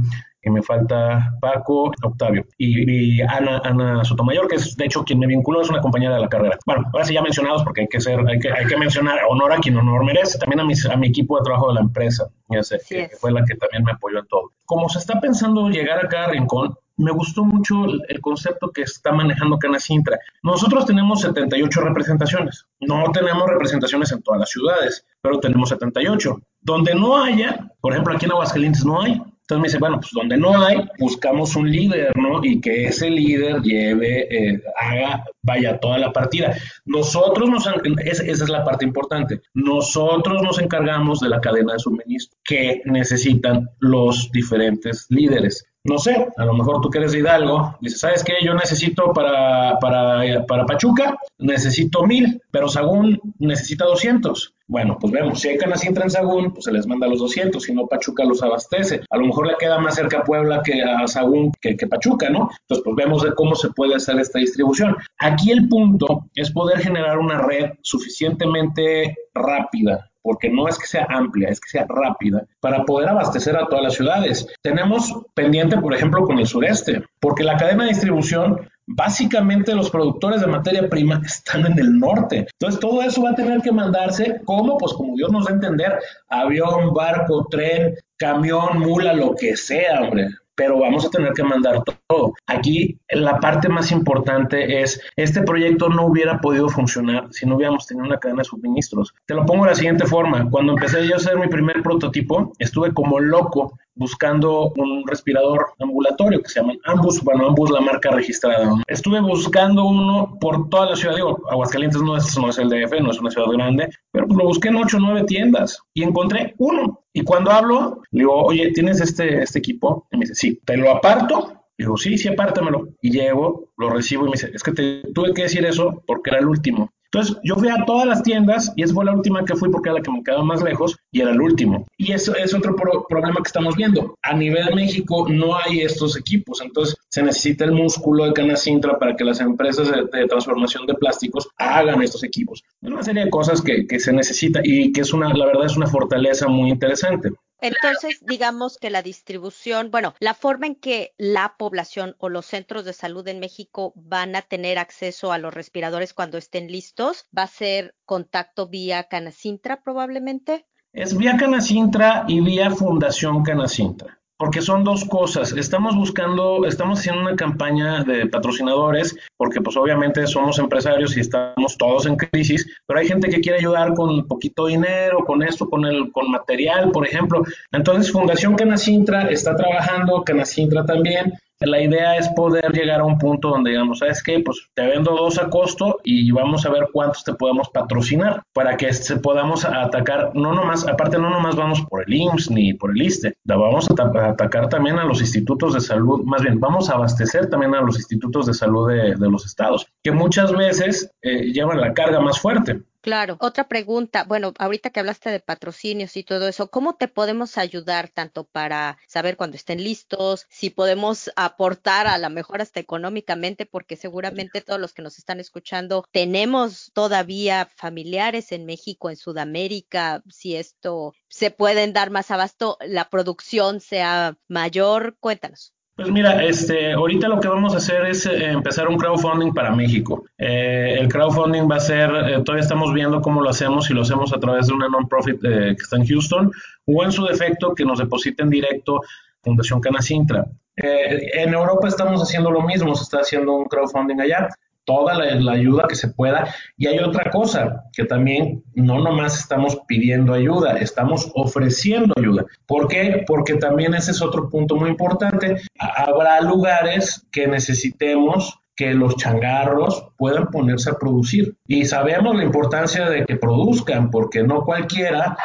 que 0.42 0.50
me 0.50 0.62
falta 0.62 1.34
Paco, 1.40 1.92
Octavio 2.02 2.44
y, 2.56 3.20
Ana, 3.22 3.60
Ana 3.64 4.04
Sotomayor, 4.04 4.48
que 4.48 4.56
es 4.56 4.76
de 4.76 4.86
hecho 4.86 5.04
quien 5.04 5.18
me 5.18 5.26
vinculó, 5.26 5.60
es 5.60 5.70
una 5.70 5.80
compañera 5.80 6.14
de 6.14 6.20
la 6.22 6.28
carrera. 6.28 6.58
Bueno, 6.66 6.84
ahora 6.92 7.04
sí 7.04 7.14
ya 7.14 7.22
mencionados 7.22 7.62
porque 7.62 7.82
hay 7.82 7.88
que 7.88 8.00
ser, 8.00 8.18
hay 8.26 8.38
que, 8.38 8.50
hay 8.50 8.66
que 8.66 8.76
mencionar 8.76 9.18
honor 9.28 9.52
a 9.52 9.58
quien 9.58 9.76
honor 9.76 10.04
merece, 10.04 10.38
también 10.38 10.60
a, 10.60 10.64
mis, 10.64 10.86
a 10.86 10.96
mi 10.96 11.08
equipo 11.08 11.38
de 11.38 11.44
trabajo 11.44 11.68
de 11.68 11.74
la 11.74 11.80
empresa, 11.80 12.28
ya 12.48 12.62
sé, 12.62 12.80
que, 12.88 13.10
fue 13.18 13.32
la 13.32 13.44
que 13.44 13.54
también 13.56 13.84
me 13.84 13.92
apoyó 13.92 14.18
en 14.18 14.26
todo. 14.26 14.52
Como 14.64 14.88
se 14.88 14.98
está 14.98 15.20
pensando 15.20 15.68
llegar 15.68 16.04
a 16.04 16.08
cada 16.08 16.28
rincón, 16.28 16.74
me 17.00 17.12
gustó 17.12 17.44
mucho 17.44 17.86
el 18.08 18.20
concepto 18.20 18.70
que 18.70 18.82
está 18.82 19.10
manejando 19.10 19.58
Canacintra. 19.58 20.18
Nosotros 20.42 20.84
tenemos 20.84 21.22
78 21.22 21.80
representaciones. 21.80 22.66
No 22.80 23.10
tenemos 23.12 23.48
representaciones 23.48 24.12
en 24.12 24.22
todas 24.22 24.40
las 24.40 24.50
ciudades, 24.50 25.06
pero 25.22 25.40
tenemos 25.40 25.70
78. 25.70 26.38
Donde 26.60 26.94
no 26.94 27.16
haya, 27.16 27.70
por 27.80 27.92
ejemplo, 27.92 28.14
aquí 28.14 28.26
en 28.26 28.32
Aguascalientes 28.32 28.84
no 28.84 29.00
hay, 29.00 29.20
entonces 29.50 29.62
me 29.62 29.68
dice, 29.68 29.78
bueno, 29.78 29.98
pues 29.98 30.12
donde 30.12 30.36
no 30.36 30.64
hay, 30.64 30.78
buscamos 31.00 31.56
un 31.56 31.68
líder, 31.68 32.16
¿no? 32.16 32.40
Y 32.44 32.60
que 32.60 32.86
ese 32.86 33.10
líder 33.10 33.60
lleve, 33.62 34.28
eh, 34.30 34.62
haga, 34.80 35.24
vaya 35.42 35.78
toda 35.80 35.98
la 35.98 36.12
partida. 36.12 36.54
Nosotros 36.84 37.50
nos, 37.50 37.66
esa 38.04 38.22
es 38.22 38.48
la 38.48 38.64
parte 38.64 38.84
importante, 38.84 39.40
nosotros 39.54 40.40
nos 40.42 40.60
encargamos 40.60 41.18
de 41.18 41.30
la 41.30 41.40
cadena 41.40 41.72
de 41.72 41.80
suministro 41.80 42.38
que 42.44 42.80
necesitan 42.84 43.68
los 43.80 44.30
diferentes 44.30 45.06
líderes. 45.08 45.66
No 45.82 45.98
sé, 45.98 46.28
a 46.36 46.44
lo 46.44 46.52
mejor 46.54 46.80
tú 46.80 46.90
que 46.90 46.98
eres 46.98 47.12
de 47.12 47.18
Hidalgo, 47.18 47.76
dices, 47.80 48.00
¿sabes 48.00 48.22
qué? 48.22 48.34
Yo 48.44 48.54
necesito 48.54 49.12
para, 49.12 49.78
para, 49.80 50.44
para 50.46 50.66
Pachuca, 50.66 51.18
necesito 51.38 52.04
mil, 52.04 52.40
pero 52.52 52.68
Sagún 52.68 53.18
necesita 53.38 53.86
200. 53.86 54.54
Bueno, 54.70 54.96
pues 55.00 55.12
vemos, 55.12 55.40
si 55.40 55.48
hay 55.48 55.58
Canacintra 55.58 56.04
en 56.04 56.10
Sagún, 56.10 56.52
pues 56.52 56.66
se 56.66 56.70
les 56.70 56.86
manda 56.86 57.08
los 57.08 57.18
200, 57.18 57.60
si 57.60 57.74
no 57.74 57.88
Pachuca 57.88 58.24
los 58.24 58.40
abastece. 58.40 59.00
A 59.10 59.16
lo 59.16 59.26
mejor 59.26 59.48
le 59.48 59.56
queda 59.58 59.80
más 59.80 59.96
cerca 59.96 60.18
a 60.18 60.22
Puebla 60.22 60.62
que 60.64 60.80
a 60.80 61.08
Sagún 61.08 61.50
que, 61.60 61.76
que 61.76 61.88
Pachuca, 61.88 62.30
¿no? 62.30 62.48
Entonces, 62.60 62.84
pues 62.84 62.94
vemos 62.94 63.24
de 63.24 63.34
cómo 63.34 63.56
se 63.56 63.70
puede 63.70 63.96
hacer 63.96 64.20
esta 64.20 64.38
distribución. 64.38 64.96
Aquí 65.18 65.50
el 65.50 65.68
punto 65.68 66.26
es 66.36 66.52
poder 66.52 66.78
generar 66.78 67.18
una 67.18 67.42
red 67.42 67.72
suficientemente 67.82 69.16
rápida, 69.34 70.08
porque 70.22 70.48
no 70.48 70.68
es 70.68 70.78
que 70.78 70.86
sea 70.86 71.04
amplia, 71.08 71.48
es 71.48 71.60
que 71.60 71.70
sea 71.70 71.86
rápida, 71.88 72.46
para 72.60 72.84
poder 72.84 73.08
abastecer 73.08 73.56
a 73.56 73.66
todas 73.66 73.82
las 73.82 73.94
ciudades. 73.94 74.46
Tenemos 74.62 75.12
pendiente, 75.34 75.78
por 75.78 75.94
ejemplo, 75.94 76.24
con 76.24 76.38
el 76.38 76.46
sureste, 76.46 77.02
porque 77.18 77.42
la 77.42 77.56
cadena 77.56 77.82
de 77.82 77.90
distribución 77.90 78.69
Básicamente 78.92 79.74
los 79.74 79.90
productores 79.90 80.40
de 80.40 80.46
materia 80.48 80.88
prima 80.88 81.20
están 81.24 81.66
en 81.66 81.78
el 81.78 81.98
norte. 81.98 82.48
Entonces 82.58 82.80
todo 82.80 83.02
eso 83.02 83.22
va 83.22 83.30
a 83.30 83.34
tener 83.34 83.60
que 83.62 83.72
mandarse, 83.72 84.40
¿cómo? 84.44 84.76
Pues 84.78 84.92
como 84.94 85.16
Dios 85.16 85.30
nos 85.30 85.44
da 85.44 85.52
a 85.52 85.54
entender, 85.54 85.98
avión, 86.28 86.92
barco, 86.92 87.46
tren, 87.50 87.94
camión, 88.16 88.80
mula, 88.80 89.12
lo 89.12 89.34
que 89.34 89.56
sea, 89.56 90.00
hombre 90.02 90.28
pero 90.60 90.78
vamos 90.78 91.06
a 91.06 91.08
tener 91.08 91.32
que 91.32 91.42
mandar 91.42 91.82
todo. 92.06 92.34
Aquí 92.46 92.98
la 93.08 93.40
parte 93.40 93.70
más 93.70 93.90
importante 93.92 94.82
es, 94.82 95.00
este 95.16 95.40
proyecto 95.40 95.88
no 95.88 96.04
hubiera 96.04 96.38
podido 96.38 96.68
funcionar 96.68 97.28
si 97.30 97.46
no 97.46 97.56
hubiéramos 97.56 97.86
tenido 97.86 98.06
una 98.06 98.18
cadena 98.18 98.42
de 98.42 98.44
suministros. 98.44 99.14
Te 99.24 99.34
lo 99.34 99.46
pongo 99.46 99.64
de 99.64 99.70
la 99.70 99.74
siguiente 99.74 100.06
forma, 100.06 100.50
cuando 100.50 100.74
empecé 100.74 101.08
yo 101.08 101.14
a 101.14 101.16
hacer 101.16 101.38
mi 101.38 101.48
primer 101.48 101.82
prototipo, 101.82 102.52
estuve 102.58 102.92
como 102.92 103.20
loco 103.20 103.78
buscando 104.00 104.72
un 104.76 105.06
respirador 105.06 105.66
ambulatorio 105.78 106.42
que 106.42 106.48
se 106.48 106.60
llama 106.60 106.72
Ambus, 106.86 107.22
bueno, 107.22 107.48
Ambus 107.48 107.70
la 107.70 107.82
marca 107.82 108.10
registrada. 108.10 108.74
Estuve 108.88 109.20
buscando 109.20 109.84
uno 109.84 110.38
por 110.40 110.70
toda 110.70 110.90
la 110.90 110.96
ciudad, 110.96 111.16
digo, 111.16 111.38
Aguascalientes 111.50 112.00
no 112.00 112.16
es, 112.16 112.36
no 112.38 112.48
es 112.48 112.58
el 112.58 112.70
DF, 112.70 112.98
no 113.02 113.10
es 113.10 113.20
una 113.20 113.30
ciudad 113.30 113.48
grande, 113.52 113.90
pero 114.10 114.26
lo 114.26 114.46
busqué 114.46 114.68
en 114.68 114.76
ocho 114.76 114.96
o 114.96 115.00
nueve 115.00 115.24
tiendas 115.24 115.78
y 115.92 116.02
encontré 116.02 116.54
uno. 116.56 117.04
Y 117.12 117.22
cuando 117.22 117.50
hablo, 117.50 118.00
le 118.10 118.20
digo, 118.20 118.42
oye, 118.42 118.72
¿tienes 118.72 119.02
este, 119.02 119.42
este 119.42 119.58
equipo? 119.58 120.06
Y 120.10 120.16
me 120.16 120.20
dice, 120.22 120.34
sí, 120.34 120.60
te 120.64 120.78
lo 120.78 120.90
aparto 120.90 121.60
digo, 121.80 121.96
sí, 121.96 122.18
sí, 122.18 122.28
apártamelo. 122.28 122.88
Y 123.00 123.10
llego, 123.10 123.72
lo 123.78 123.90
recibo 123.90 124.24
y 124.24 124.26
me 124.26 124.32
dice, 124.32 124.50
es 124.52 124.62
que 124.62 124.72
te 124.72 125.02
tuve 125.14 125.32
que 125.32 125.42
decir 125.42 125.64
eso 125.64 126.02
porque 126.06 126.30
era 126.30 126.38
el 126.38 126.48
último. 126.48 126.90
Entonces 127.12 127.36
yo 127.42 127.56
fui 127.56 127.68
a 127.68 127.84
todas 127.84 128.06
las 128.06 128.22
tiendas 128.22 128.72
y 128.76 128.84
esa 128.84 128.94
fue 128.94 129.04
la 129.04 129.12
última 129.12 129.44
que 129.44 129.56
fui 129.56 129.68
porque 129.68 129.88
era 129.88 129.98
la 129.98 130.02
que 130.02 130.12
me 130.12 130.22
quedaba 130.22 130.44
más 130.44 130.62
lejos 130.62 130.96
y 131.10 131.20
era 131.20 131.32
el 131.32 131.40
último. 131.40 131.86
Y 131.96 132.12
eso 132.12 132.34
es 132.36 132.54
otro 132.54 132.76
problema 132.76 133.36
que 133.36 133.48
estamos 133.48 133.74
viendo. 133.74 134.14
A 134.22 134.34
nivel 134.34 134.74
México 134.74 135.26
no 135.28 135.56
hay 135.56 135.80
estos 135.80 136.16
equipos, 136.16 136.60
entonces 136.60 136.96
se 137.08 137.22
necesita 137.22 137.64
el 137.64 137.72
músculo 137.72 138.26
de 138.26 138.32
Canacintra 138.32 138.98
para 138.98 139.16
que 139.16 139.24
las 139.24 139.40
empresas 139.40 139.90
de, 139.90 140.26
transformación 140.28 140.86
de 140.86 140.94
plásticos 140.94 141.48
hagan 141.56 142.00
estos 142.02 142.22
equipos. 142.22 142.62
Una 142.80 143.02
serie 143.02 143.24
de 143.24 143.30
cosas 143.30 143.60
que 143.60 143.98
se 143.98 144.12
necesita 144.12 144.60
y 144.62 144.92
que 144.92 145.00
es 145.00 145.12
una, 145.12 145.34
la 145.34 145.46
verdad 145.46 145.66
es 145.66 145.76
una 145.76 145.88
fortaleza 145.88 146.46
muy 146.46 146.70
interesante. 146.70 147.32
Entonces, 147.60 148.18
digamos 148.22 148.78
que 148.78 148.90
la 148.90 149.02
distribución, 149.02 149.90
bueno, 149.90 150.14
la 150.20 150.34
forma 150.34 150.66
en 150.66 150.74
que 150.74 151.14
la 151.18 151.54
población 151.58 152.16
o 152.18 152.28
los 152.28 152.46
centros 152.46 152.84
de 152.84 152.92
salud 152.92 153.26
en 153.28 153.40
México 153.40 153.92
van 153.96 154.36
a 154.36 154.42
tener 154.42 154.78
acceso 154.78 155.32
a 155.32 155.38
los 155.38 155.52
respiradores 155.52 156.14
cuando 156.14 156.38
estén 156.38 156.68
listos, 156.68 157.26
va 157.36 157.44
a 157.44 157.48
ser 157.48 157.94
contacto 158.04 158.68
vía 158.68 159.04
Canacintra 159.04 159.82
probablemente. 159.82 160.66
Es 160.92 161.16
vía 161.16 161.36
Canacintra 161.36 162.24
y 162.26 162.40
vía 162.40 162.70
Fundación 162.70 163.42
Canacintra 163.42 164.19
porque 164.40 164.62
son 164.62 164.84
dos 164.84 165.04
cosas. 165.04 165.52
Estamos 165.52 165.94
buscando, 165.94 166.64
estamos 166.66 166.98
haciendo 166.98 167.20
una 167.20 167.36
campaña 167.36 168.02
de 168.04 168.26
patrocinadores, 168.26 169.14
porque 169.36 169.60
pues 169.60 169.76
obviamente 169.76 170.26
somos 170.26 170.58
empresarios 170.58 171.14
y 171.14 171.20
estamos 171.20 171.76
todos 171.76 172.06
en 172.06 172.16
crisis, 172.16 172.66
pero 172.86 173.00
hay 173.00 173.06
gente 173.06 173.28
que 173.28 173.42
quiere 173.42 173.58
ayudar 173.58 173.92
con 173.92 174.26
poquito 174.26 174.64
dinero, 174.64 175.26
con 175.26 175.42
esto, 175.42 175.68
con 175.68 175.84
el, 175.84 176.10
con 176.10 176.30
material, 176.30 176.90
por 176.90 177.06
ejemplo. 177.06 177.42
Entonces 177.70 178.10
Fundación 178.10 178.54
Canacintra 178.54 179.28
está 179.28 179.54
trabajando, 179.54 180.24
Canacintra 180.24 180.86
también, 180.86 181.34
la 181.66 181.80
idea 181.82 182.16
es 182.16 182.28
poder 182.30 182.72
llegar 182.72 183.00
a 183.00 183.04
un 183.04 183.18
punto 183.18 183.48
donde 183.50 183.70
digamos, 183.70 183.98
¿sabes 183.98 184.22
qué? 184.22 184.40
Pues 184.40 184.68
te 184.74 184.86
vendo 184.86 185.12
dos 185.12 185.38
a 185.38 185.50
costo 185.50 185.98
y 186.04 186.30
vamos 186.30 186.64
a 186.64 186.70
ver 186.70 186.88
cuántos 186.92 187.22
te 187.22 187.34
podemos 187.34 187.68
patrocinar 187.68 188.42
para 188.54 188.76
que 188.76 188.92
se 188.92 189.16
podamos 189.16 189.64
atacar, 189.64 190.30
no 190.34 190.54
nomás, 190.54 190.88
aparte 190.88 191.18
no 191.18 191.28
nomás 191.28 191.56
vamos 191.56 191.82
por 191.82 192.02
el 192.06 192.14
IMSS 192.14 192.50
ni 192.50 192.74
por 192.74 192.92
el 192.92 193.02
ISTE, 193.02 193.34
vamos 193.44 193.88
a, 193.90 194.28
atacar 194.28 194.68
también 194.68 194.98
a 194.98 195.04
los 195.04 195.20
institutos 195.20 195.74
de 195.74 195.80
salud, 195.80 196.22
más 196.24 196.42
bien 196.42 196.58
vamos 196.58 196.88
a 196.88 196.94
abastecer 196.94 197.50
también 197.50 197.74
a 197.74 197.82
los 197.82 197.96
institutos 197.96 198.46
de 198.46 198.54
salud 198.54 198.88
de, 198.88 199.30
los 199.30 199.44
estados, 199.44 199.86
que 200.02 200.12
muchas 200.12 200.52
veces 200.52 201.10
eh, 201.22 201.52
llevan 201.52 201.80
la 201.80 201.92
carga 201.92 202.20
más 202.20 202.40
fuerte. 202.40 202.80
Claro. 203.02 203.38
Otra 203.40 203.66
pregunta, 203.66 204.24
bueno, 204.24 204.52
ahorita 204.58 204.90
que 204.90 205.00
hablaste 205.00 205.30
de 205.30 205.40
patrocinios 205.40 206.18
y 206.18 206.22
todo 206.22 206.48
eso, 206.48 206.70
¿cómo 206.70 206.96
te 206.96 207.08
podemos 207.08 207.56
ayudar 207.56 208.10
tanto 208.10 208.44
para 208.44 208.98
saber 209.08 209.38
cuando 209.38 209.56
estén 209.56 209.82
listos, 209.82 210.44
si 210.50 210.68
podemos 210.68 211.30
aportar 211.34 212.06
a 212.06 212.18
la 212.18 212.28
mejor 212.28 212.60
hasta 212.60 212.78
económicamente, 212.78 213.64
porque 213.64 213.96
seguramente 213.96 214.60
todos 214.60 214.78
los 214.78 214.92
que 214.92 215.00
nos 215.00 215.16
están 215.18 215.40
escuchando 215.40 216.04
tenemos 216.12 216.90
todavía 216.92 217.70
familiares 217.74 218.52
en 218.52 218.66
México, 218.66 219.08
en 219.08 219.16
Sudamérica, 219.16 220.22
si 220.28 220.56
esto 220.56 221.14
se 221.28 221.50
pueden 221.50 221.94
dar 221.94 222.10
más 222.10 222.30
abasto, 222.30 222.76
la 222.82 223.08
producción 223.08 223.80
sea 223.80 224.36
mayor, 224.46 225.16
cuéntanos. 225.20 225.72
Pues 225.96 226.10
mira, 226.10 226.42
este, 226.42 226.92
ahorita 226.92 227.28
lo 227.28 227.40
que 227.40 227.48
vamos 227.48 227.74
a 227.74 227.76
hacer 227.76 228.06
es 228.06 228.24
eh, 228.24 228.52
empezar 228.52 228.88
un 228.88 228.96
crowdfunding 228.96 229.52
para 229.52 229.70
México. 229.70 230.24
Eh, 230.38 230.96
el 230.98 231.08
crowdfunding 231.08 231.70
va 231.70 231.76
a 231.76 231.80
ser, 231.80 232.10
eh, 232.10 232.42
todavía 232.42 232.62
estamos 232.62 232.94
viendo 232.94 233.20
cómo 233.20 233.42
lo 233.42 233.50
hacemos, 233.50 233.86
si 233.86 233.94
lo 233.94 234.02
hacemos 234.02 234.32
a 234.32 234.40
través 234.40 234.68
de 234.68 234.74
una 234.74 234.88
non-profit 234.88 235.40
que 235.40 235.72
está 235.72 235.96
en 235.96 236.06
Houston, 236.06 236.50
o 236.86 237.04
en 237.04 237.12
su 237.12 237.24
defecto 237.26 237.74
que 237.74 237.84
nos 237.84 237.98
depositen 237.98 238.48
directo 238.48 239.02
Fundación 239.42 239.80
Canacintra. 239.80 240.46
en 240.76 241.52
Europa 241.52 241.88
estamos 241.88 242.22
haciendo 242.22 242.50
lo 242.50 242.62
mismo, 242.62 242.94
se 242.94 243.02
está 243.02 243.18
haciendo 243.18 243.52
un 243.52 243.66
crowdfunding 243.66 244.20
allá 244.20 244.48
toda 244.90 245.14
la, 245.14 245.52
ayuda 245.52 245.86
que 245.88 245.94
se 245.94 246.08
pueda. 246.08 246.52
Y 246.76 246.88
hay 246.88 246.98
otra 246.98 247.30
cosa, 247.30 247.84
que 247.92 248.04
también 248.04 248.64
no 248.74 249.00
nomás 249.00 249.38
estamos 249.38 249.78
pidiendo 249.86 250.34
ayuda, 250.34 250.78
estamos 250.78 251.30
ofreciendo 251.34 252.12
ayuda. 252.18 252.44
¿Por 252.66 252.88
qué? 252.88 253.22
Porque 253.24 253.54
también 253.54 253.94
ese 253.94 254.10
es 254.10 254.20
otro 254.20 254.48
punto 254.48 254.74
muy 254.74 254.90
importante. 254.90 255.56
Habrá 255.78 256.40
lugares 256.40 257.24
que 257.30 257.46
necesitemos 257.46 258.59
que 258.76 258.94
los 258.94 259.16
changarros 259.16 260.08
puedan 260.16 260.46
ponerse 260.48 260.90
a 260.90 260.98
producir. 260.98 261.56
Y 261.66 261.84
sabemos 261.84 262.34
la 262.36 262.44
importancia 262.44 263.08
de 263.10 263.24
que 263.24 263.36
produzcan, 263.36 264.10
porque 264.10 264.42
no 264.42 264.64
cualquiera 264.64 265.36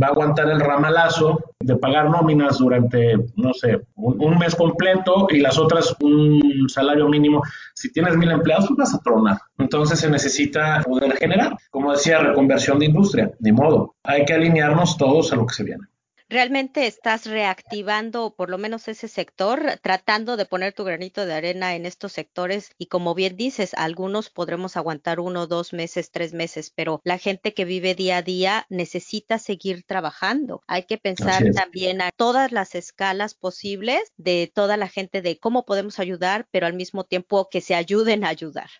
va 0.00 0.08
a 0.08 0.10
aguantar 0.10 0.48
el 0.48 0.60
ramalazo 0.60 1.38
de 1.60 1.76
pagar 1.76 2.10
nóminas 2.10 2.58
durante, 2.58 3.16
no 3.36 3.52
sé, 3.54 3.80
un, 3.96 4.38
mes 4.38 4.54
completo 4.54 5.28
y 5.30 5.40
las 5.40 5.58
otras 5.58 5.94
un 6.00 6.68
salario 6.68 7.08
mínimo. 7.08 7.42
Si 7.74 7.92
tienes 7.92 8.16
mil 8.16 8.30
empleados, 8.30 8.66
pues 8.68 8.78
vas 8.78 8.94
a 8.94 9.02
tronar. 9.02 9.38
Entonces 9.58 10.00
se 10.00 10.10
necesita 10.10 10.82
poder 10.82 11.16
generar, 11.16 11.56
como 11.70 11.92
decía, 11.92 12.18
reconversión 12.18 12.78
de 12.78 12.86
industria, 12.86 13.30
ni 13.40 13.52
modo. 13.52 13.94
Hay 14.04 14.24
que 14.24 14.34
alinearnos 14.34 14.96
todos 14.96 15.32
a 15.32 15.36
lo 15.36 15.46
que 15.46 15.54
se 15.54 15.64
viene 15.64 15.84
realmente 16.30 16.86
estás 16.86 17.26
reactivando 17.26 18.34
por 18.34 18.48
lo 18.48 18.56
menos 18.56 18.88
ese 18.88 19.08
sector, 19.08 19.78
tratando 19.82 20.36
de 20.36 20.46
poner 20.46 20.72
tu 20.72 20.84
granito 20.84 21.26
de 21.26 21.34
arena 21.34 21.74
en 21.74 21.84
estos 21.84 22.12
sectores 22.12 22.70
y 22.78 22.86
como 22.86 23.14
bien 23.14 23.36
dices, 23.36 23.74
algunos 23.74 24.30
podremos 24.30 24.76
aguantar 24.76 25.20
uno, 25.20 25.48
dos 25.48 25.72
meses, 25.72 26.10
tres 26.12 26.32
meses, 26.32 26.72
pero 26.74 27.00
la 27.04 27.18
gente 27.18 27.52
que 27.52 27.64
vive 27.64 27.94
día 27.94 28.18
a 28.18 28.22
día 28.22 28.66
necesita 28.70 29.38
seguir 29.38 29.82
trabajando. 29.82 30.62
Hay 30.68 30.84
que 30.84 30.98
pensar 30.98 31.42
también 31.54 32.00
a 32.00 32.12
todas 32.12 32.52
las 32.52 32.74
escalas 32.76 33.34
posibles 33.34 34.12
de 34.16 34.50
toda 34.54 34.76
la 34.76 34.88
gente 34.88 35.22
de 35.22 35.38
cómo 35.38 35.64
podemos 35.64 35.98
ayudar, 35.98 36.46
pero 36.52 36.66
al 36.66 36.74
mismo 36.74 37.04
tiempo 37.04 37.48
que 37.50 37.60
se 37.60 37.74
ayuden 37.74 38.24
a 38.24 38.28
ayudar. 38.28 38.70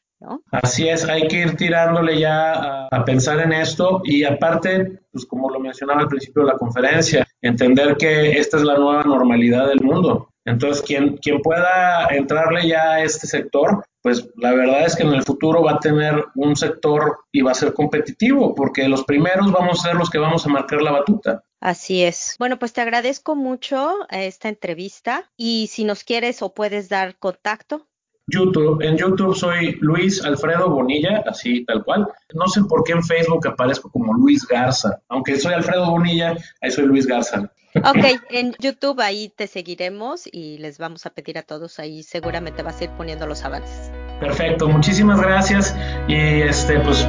Así 0.50 0.88
es, 0.88 1.08
hay 1.08 1.26
que 1.28 1.38
ir 1.38 1.56
tirándole 1.56 2.18
ya 2.18 2.86
a, 2.86 3.04
pensar 3.04 3.40
en 3.40 3.52
esto 3.52 4.02
y 4.04 4.24
aparte, 4.24 5.00
pues 5.10 5.24
como 5.26 5.50
lo 5.50 5.60
mencionaba 5.60 6.00
al 6.00 6.08
principio 6.08 6.42
de 6.42 6.52
la 6.52 6.58
conferencia, 6.58 7.26
entender 7.40 7.96
que 7.96 8.32
esta 8.32 8.58
es 8.58 8.62
la 8.62 8.76
nueva 8.76 9.02
normalidad 9.04 9.68
del 9.68 9.80
mundo. 9.80 10.28
Entonces, 10.44 10.82
quien, 10.82 11.16
quien 11.18 11.40
pueda 11.40 12.06
entrarle 12.08 12.66
ya 12.66 12.92
a 12.92 13.02
este 13.02 13.26
sector, 13.26 13.84
pues 14.02 14.28
la 14.36 14.52
verdad 14.52 14.86
es 14.86 14.96
que 14.96 15.02
en 15.02 15.12
el 15.12 15.22
futuro 15.22 15.62
va 15.62 15.72
a 15.72 15.80
tener 15.80 16.24
un 16.34 16.56
sector 16.56 17.18
y 17.30 17.42
va 17.42 17.52
a 17.52 17.54
ser 17.54 17.74
competitivo, 17.74 18.54
porque 18.54 18.88
los 18.88 19.04
primeros 19.04 19.52
vamos 19.52 19.80
a 19.80 19.88
ser 19.88 19.96
los 19.96 20.08
que 20.08 20.18
vamos 20.18 20.46
a 20.46 20.48
marcar 20.48 20.80
la 20.80 20.92
batuta. 20.92 21.44
Así 21.60 22.02
es. 22.02 22.36
Bueno, 22.38 22.58
pues 22.58 22.72
te 22.72 22.80
agradezco 22.80 23.36
mucho 23.36 23.98
esta 24.08 24.48
entrevista 24.48 25.30
y 25.36 25.68
si 25.70 25.84
nos 25.84 26.04
quieres 26.04 26.40
o 26.40 26.54
puedes 26.54 26.88
dar 26.88 27.18
contacto. 27.18 27.86
YouTube. 28.30 28.82
En 28.82 28.96
YouTube 28.96 29.36
soy 29.36 29.76
Luis 29.80 30.24
Alfredo 30.24 30.70
Bonilla, 30.70 31.22
así 31.26 31.64
tal 31.64 31.84
cual. 31.84 32.08
No 32.34 32.46
sé 32.46 32.62
por 32.64 32.84
qué 32.84 32.92
en 32.92 33.02
Facebook 33.02 33.46
aparezco 33.46 33.90
como 33.90 34.14
Luis 34.14 34.46
Garza. 34.46 35.00
Aunque 35.08 35.38
soy 35.38 35.54
Alfredo 35.54 35.90
Bonilla, 35.90 36.36
ahí 36.60 36.70
soy 36.70 36.86
Luis 36.86 37.06
Garza. 37.06 37.50
Ok, 37.74 38.04
en 38.30 38.54
YouTube 38.58 39.00
ahí 39.00 39.32
te 39.34 39.46
seguiremos 39.46 40.22
y 40.30 40.58
les 40.58 40.78
vamos 40.78 41.06
a 41.06 41.10
pedir 41.10 41.38
a 41.38 41.42
todos 41.42 41.78
ahí, 41.78 42.02
seguramente 42.02 42.62
vas 42.62 42.80
a 42.80 42.84
ir 42.84 42.90
poniendo 42.90 43.26
los 43.26 43.44
avances. 43.44 43.90
Perfecto, 44.20 44.68
muchísimas 44.68 45.20
gracias 45.20 45.74
y 46.08 46.14
este 46.14 46.78
pues 46.80 47.06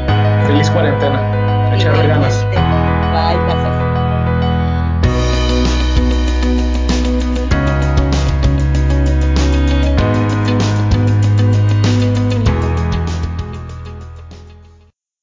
feliz 0.48 0.70
cuarentena. 0.70 1.76
Echarle 1.76 2.08
ganas. 2.08 2.46
Bye, 3.12 3.71